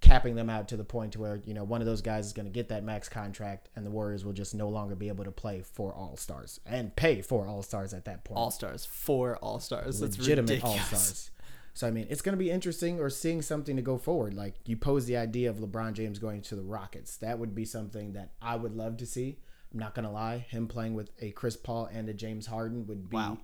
[0.00, 2.32] capping them out to the point to where you know one of those guys is
[2.32, 5.24] going to get that max contract and the Warriors will just no longer be able
[5.24, 8.84] to play for All Stars and pay for All Stars at that point All stars,
[8.84, 10.00] for all stars.
[10.00, 10.88] That's legitimate all ridiculous.
[11.06, 11.30] stars.
[11.76, 14.32] So I mean, it's going to be interesting or seeing something to go forward.
[14.32, 17.18] Like you pose the idea of LeBron James going to the Rockets.
[17.18, 19.40] That would be something that I would love to see.
[19.74, 22.86] I'm not going to lie, him playing with a Chris Paul and a James Harden
[22.86, 23.36] would be Wow.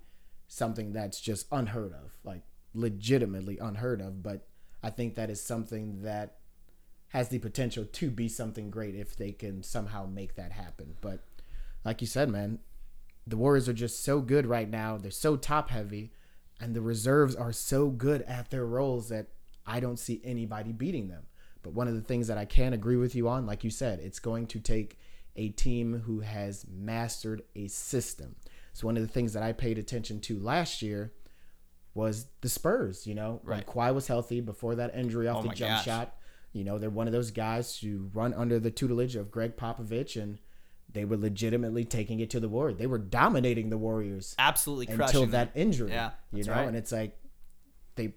[0.48, 2.40] something that's just unheard of, like
[2.72, 4.48] legitimately unheard of, but
[4.82, 6.38] I think that is something that
[7.08, 10.94] has the potential to be something great if they can somehow make that happen.
[11.02, 11.20] But
[11.84, 12.60] like you said, man,
[13.26, 14.96] the Warriors are just so good right now.
[14.96, 16.12] They're so top heavy,
[16.62, 19.26] and the reserves are so good at their roles that
[19.66, 21.24] I don't see anybody beating them.
[21.62, 23.98] But one of the things that I can agree with you on, like you said,
[24.00, 24.98] it's going to take
[25.36, 28.36] a team who has mastered a system.
[28.72, 31.12] So one of the things that I paid attention to last year
[31.94, 33.06] was the Spurs.
[33.06, 33.66] You know, Right.
[33.66, 35.84] when Kawhi was healthy before that injury off Oh the jump gosh.
[35.84, 36.16] shot.
[36.52, 40.20] You know, they're one of those guys who run under the tutelage of Gregg Popovich,
[40.20, 40.38] and
[40.92, 42.78] they were legitimately taking it to the Warriors.
[42.78, 45.30] They were dominating the Warriors Absolutely crushing until them.
[45.30, 45.90] that injury.
[45.90, 46.68] Yeah, you know, right.
[46.68, 47.16] and it's like
[47.94, 48.14] they,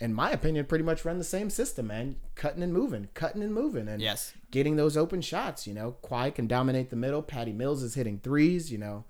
[0.00, 2.16] in my opinion, pretty much run the same system, man.
[2.34, 4.32] Cutting and moving, cutting and moving, and Yes.
[4.50, 5.66] getting those open shots.
[5.66, 7.22] You know, Kawhi can dominate the middle.
[7.22, 8.70] Patty Mills is hitting threes.
[8.72, 9.04] You know,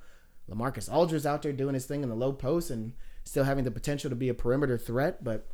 [0.51, 2.93] LaMarcus Aldridge's out there doing his thing in the low post and
[3.25, 5.23] still having the potential to be a perimeter threat.
[5.25, 5.47] But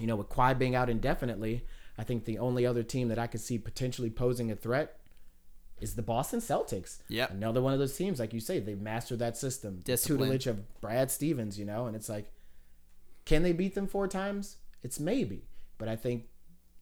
[0.00, 1.64] you know, with Kawhi being out indefinitely,
[1.96, 4.98] I think the only other team that I could see potentially posing a threat
[5.84, 6.98] is the Boston Celtics.
[7.08, 7.30] Yep.
[7.30, 9.82] Another one of those teams, like you say, they've mastered that system.
[9.84, 12.32] The tutelage of Brad Stevens, you know, and it's like,
[13.24, 14.56] can they beat them four times?
[14.82, 15.44] It's maybe.
[15.78, 16.24] But I think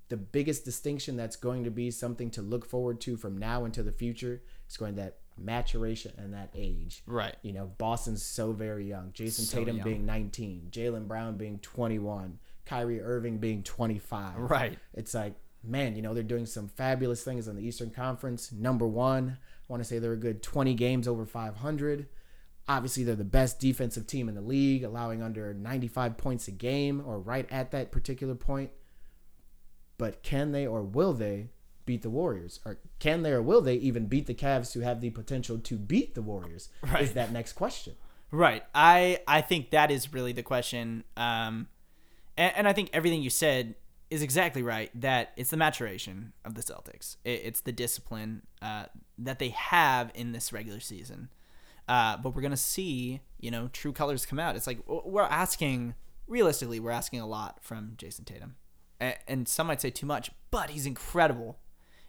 [0.08, 3.82] the biggest distinction that's going to be something to look forward to from now into
[3.82, 7.02] the future is going that maturation and that age.
[7.06, 7.34] Right.
[7.42, 9.12] You know, Boston's so very young.
[9.12, 9.84] Jayson So Tatum young.
[9.84, 14.36] being 19, Jaylen Brown being 21, Kyrie Irving being 25.
[14.38, 14.78] Right.
[14.94, 15.34] It's like,
[15.64, 18.52] man, you know, they're doing some fabulous things in the Eastern Conference.
[18.52, 22.08] Number one, I want to say they're a good 20 games over 500.
[22.68, 27.02] Obviously, they're the best defensive team in the league, allowing under 95 points a game
[27.04, 28.70] or right at that particular point.
[29.98, 31.50] But can they or will they
[31.84, 32.60] beat the Warriors?
[32.64, 35.76] Or can they or will they even beat the Cavs who have the potential to
[35.76, 36.68] beat the Warriors?
[36.82, 37.02] Right.
[37.02, 37.94] Is that next question.
[38.30, 38.62] Right.
[38.74, 41.04] I I think that is really the question.
[41.16, 41.68] Um,
[42.36, 43.74] and, and I think everything you said
[44.12, 44.90] is exactly right.
[45.00, 47.16] That it's the maturation of the Celtics.
[47.24, 48.84] It, it's the discipline uh,
[49.18, 51.30] that they have in this regular season.
[51.88, 54.54] Uh, but we're gonna see, you know, true colors come out.
[54.54, 55.94] It's like we're asking,
[56.28, 58.54] realistically, we're asking a lot from Jayson Tatum,
[59.00, 61.58] and, and some might say too much, but he's incredible.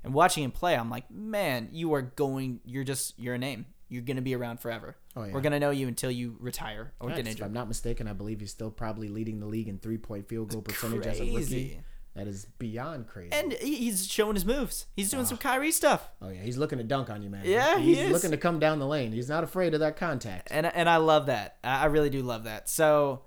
[0.04, 2.60] And watching him play, I'm like, man, you are going.
[2.66, 3.66] You're just you're a name.
[3.88, 4.98] You're gonna be around forever.
[5.16, 5.34] Oh, yeah.
[5.34, 7.42] We're gonna know you until you retire or get If.
[7.42, 10.50] I'm not mistaken, I believe he's still probably leading the league in three point field
[10.50, 11.36] goal percentage as a crazy.
[11.36, 11.82] rookie.
[12.16, 13.32] That is beyond crazy.
[13.34, 14.86] And he's showing his moves.
[14.96, 16.10] He's doing some Kyrie stuff.
[16.22, 17.42] oh yeah, he's looking to dunk on you, man.
[17.46, 18.12] Yeah, he he's is.
[18.12, 19.12] looking to come down the lane.
[19.12, 20.50] He's not afraid of that contact.
[20.52, 21.58] and and I love that.
[21.64, 22.70] I really do love that.
[22.70, 23.24] So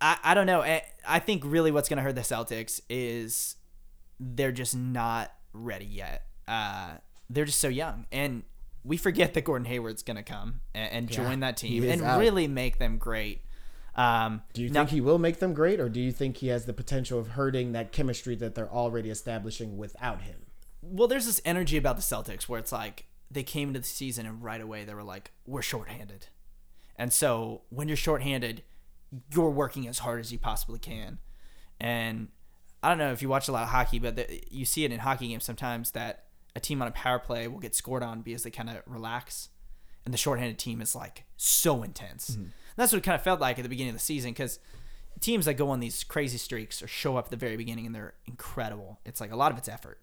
[0.00, 0.60] I I don't know.
[1.06, 3.54] I think really what's gonna hurt the Celtics is
[4.18, 6.26] they're just not ready yet.
[6.48, 6.94] Uh,
[7.28, 8.42] they're just so young, and
[8.82, 12.18] we forget that Gordon Hayward's gonna come and, and Yeah, join that team and out.
[12.18, 13.42] really make them great.
[14.00, 16.48] Um, Do you now- think he will make them great, or do you think he
[16.48, 20.46] has the potential of hurting that chemistry that they're already establishing without him?
[20.82, 24.24] well, there's this energy about the Celtics where it's like they came into the season
[24.24, 26.28] and right away they were like, we're shorthanded.
[26.96, 28.62] And so when you're shorthanded,
[29.30, 31.18] you're working as hard as you possibly can.
[31.78, 32.28] And
[32.82, 34.90] I don't know if you watch a lot of hockey, but the, you see it
[34.90, 36.24] in hockey games sometimes that
[36.56, 39.50] a team on a power play will get scored on because they kind of relax.
[40.06, 42.30] And the shorthanded team is like so intense.
[42.30, 44.58] And that's what it kind of felt like at the beginning of the season because
[45.20, 47.94] teams that go on these crazy streaks or show up at the very beginning and
[47.94, 48.98] they're incredible.
[49.04, 50.00] It's like a lot of it's effort,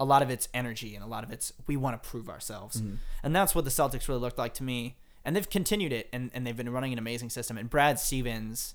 [0.00, 2.80] a lot of it's energy, and a lot of it's we want to prove ourselves.
[2.80, 2.94] Mm-hmm.
[3.22, 4.96] And that's what the Celtics really looked like to me.
[5.24, 7.56] And they've continued it, and, and they've been running an amazing system.
[7.56, 8.74] And Brad Stevens,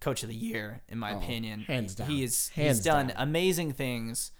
[0.00, 2.08] coach of the year, in my oh, opinion, Oh, hands down.
[2.08, 3.16] he is Hands he's done down.
[3.18, 4.30] amazing things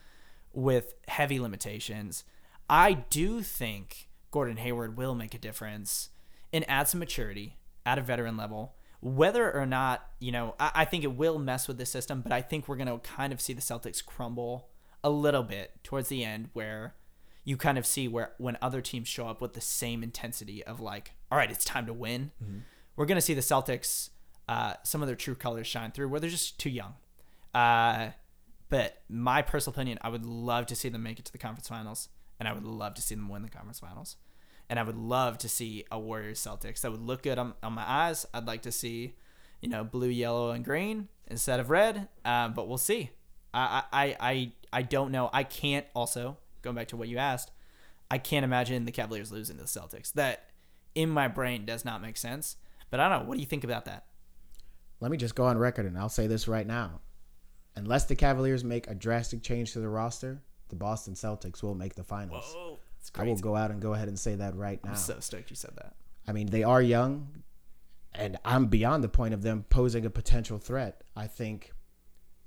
[0.52, 2.24] with heavy limitations.
[2.70, 6.11] I do think Gordon Hayward will make a difference
[6.52, 7.57] and add some maturity
[7.89, 8.74] at a veteran level.
[9.01, 12.32] Whether or not, you know, I, I think it will mess with the system, but
[12.32, 14.68] I think we're going to kind of see the Celtics crumble
[15.03, 16.95] a little bit towards the end where
[17.45, 20.80] you kind of see where when other teams show up with the same intensity of
[20.80, 22.32] like, all right, it's time to win.
[22.97, 24.11] We're going to see the Celtics,
[24.49, 26.95] uh, some of their true colors shine through where they're just too young.
[27.55, 28.11] Uh,
[28.68, 31.68] but my personal opinion, I would love to see them make it to the conference
[31.68, 32.09] finals,
[32.39, 34.16] and I would love to see them win the conference finals.
[34.70, 36.82] And I would love to see a Warriors Celtics.
[36.82, 38.26] That would look good on, on my eyes.
[38.34, 39.14] I'd like to see,
[39.60, 42.08] you know, blue, yellow, and green instead of red.
[42.24, 43.10] Um, but we'll see.
[43.54, 45.30] I, I, I, I don't know.
[45.32, 47.50] I can't also, going back to what you asked,
[48.10, 50.12] I can't imagine the Cavaliers losing to the Celtics.
[50.12, 50.50] That
[50.94, 52.56] in my brain does not make sense.
[52.90, 53.28] But I don't know.
[53.28, 54.06] What do you think about that?
[55.00, 57.00] Let me just go on record, and I'll say this right now:
[57.76, 61.94] unless the Cavaliers make a drastic change to the roster, the Boston Celtics will make
[61.94, 62.54] the finals.
[62.56, 62.77] Oh, it's
[63.14, 64.90] I will go out and go ahead and say that right now.
[64.90, 65.94] I'm so stoked you said that.
[66.26, 67.42] I mean, they are young,
[68.14, 71.03] and I'm beyond the point of them posing a potential threat.
[71.16, 71.72] I think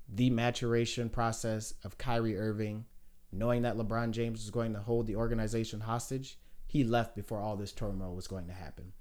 [0.07, 2.85] the maturation process of Kyrie Irving,
[3.31, 6.37] knowing that LeBron James is going to hold the organization hostage,
[6.67, 8.93] he left before all this turmoil was going to happen.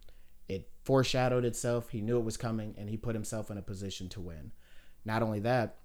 [0.50, 1.90] it foreshadowed itself.
[1.90, 4.50] He knew it was coming, and he put himself in a position to win.
[5.04, 5.76] Not only that,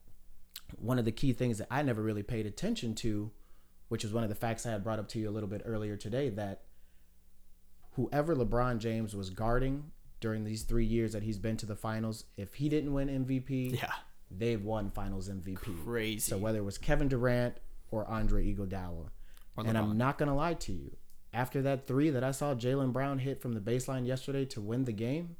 [0.77, 3.31] one of the key things that I never really paid attention to,
[3.89, 5.61] which is one of the facts I had brought up to you a little bit
[5.65, 6.63] earlier today, that
[7.91, 12.25] whoever LeBron James was guarding during these three years that he's been to the finals,
[12.37, 13.91] if he didn't win MVP, Yeah.
[14.31, 15.55] they've won Finals MVP.
[15.83, 16.19] Crazy.
[16.19, 17.57] So whether it was Kevin Durant
[17.91, 19.09] or Andre Iguodala,
[19.57, 20.97] Or and I'm not gonna lie to you,
[21.31, 24.83] after that three that I saw Jaylen Brown hit from the baseline yesterday to win
[24.85, 25.35] the game,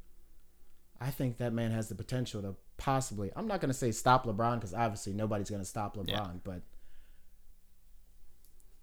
[1.00, 3.30] I think that man has the potential to possibly.
[3.36, 6.32] I'm not gonna say stop LeBron because obviously nobody's gonna stop LeBron, Yeah.
[6.44, 6.62] but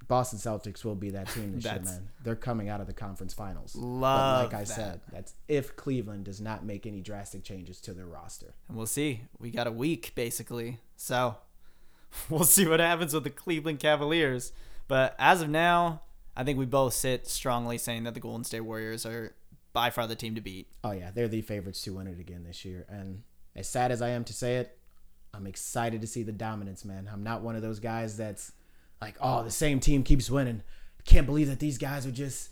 [0.08, 2.10] Boston Celtics will be that team this year, man.
[2.24, 3.76] They're coming out of the conference finals.
[3.76, 4.68] Love but like I that.
[4.68, 8.54] said, that's if Cleveland does not make any drastic changes to their roster.
[8.68, 9.22] And we'll see.
[9.40, 10.80] We got a week basically.
[10.96, 11.38] So
[12.30, 14.52] we'll see what happens with the Cleveland Cavaliers.
[14.88, 16.02] But as of now,
[16.36, 19.34] I think we both sit strongly saying that the Golden State Warriors are
[19.72, 20.68] by far the team to beat.
[20.84, 22.86] Oh yeah, they're the favorites to win it again this year.
[22.90, 23.24] And
[23.56, 24.78] as sad as I am to say it,
[25.34, 27.10] I'm excited to see the dominance, man.
[27.12, 28.52] I'm not one of those guys that's
[29.04, 30.64] like, oh, the same team keeps winning.
[31.06, 32.50] Can't believe that these guys are just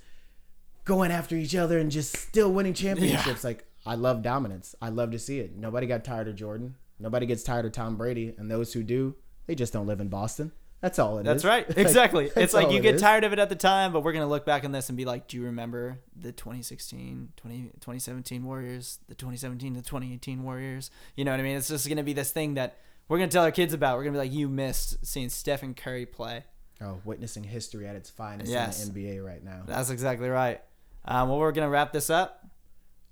[0.83, 3.43] going after each other and just still winning championships.
[3.43, 4.75] Like I love dominance.
[4.81, 5.55] I love to see it.
[5.55, 6.75] Nobody got tired of Jordan.
[6.99, 8.35] Nobody gets tired of Tom Brady.
[8.37, 9.15] And those who do,
[9.47, 10.51] they just don't live in Boston.
[10.81, 11.25] That's all it is.
[11.25, 11.65] That's right.
[11.77, 12.25] Exactly.
[12.25, 13.01] that's it's like you get is.
[13.01, 14.97] tired of it at the time, but we're going to look back on this and
[14.97, 20.89] be like, do you remember the 2016, 20, 2017 Warriors, the 2017 to 2018 Warriors?
[21.15, 21.55] You know what I mean?
[21.55, 22.77] It's just going to be this thing that
[23.11, 23.97] we're going to tell our kids about.
[23.97, 26.45] We're going to be like, you missed seeing Stephen Curry play.
[26.79, 28.87] Oh, witnessing history at its finest Yes.
[28.87, 29.63] in the NBA right now.
[29.67, 30.61] That's exactly right.
[31.03, 32.47] Um, well, we're going to wrap this up.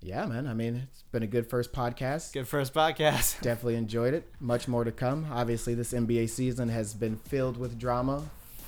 [0.00, 0.46] Yeah, man.
[0.46, 2.32] I mean, it's been a good first podcast.
[2.32, 3.38] Good first podcast.
[3.42, 4.26] Definitely enjoyed it.
[4.40, 5.26] Much more to come.
[5.30, 8.22] Obviously, this NBA season has been filled with drama,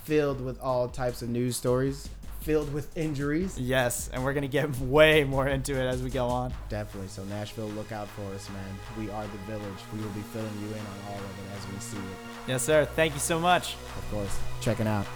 [0.04, 2.10] filled with all types of news stories,
[2.42, 3.58] filled with injuries.
[3.58, 6.52] yes, and we're going to get way more into it as we go on.
[6.68, 7.08] Definitely.
[7.08, 8.78] So, Nashville, look out for us, man.
[8.98, 9.78] We are the village.
[9.94, 12.16] We will be filling you in on all of it as we see it.
[12.48, 12.84] Yes, sir.
[12.84, 13.74] Thank you so much.
[13.96, 15.06] Of course, checking out.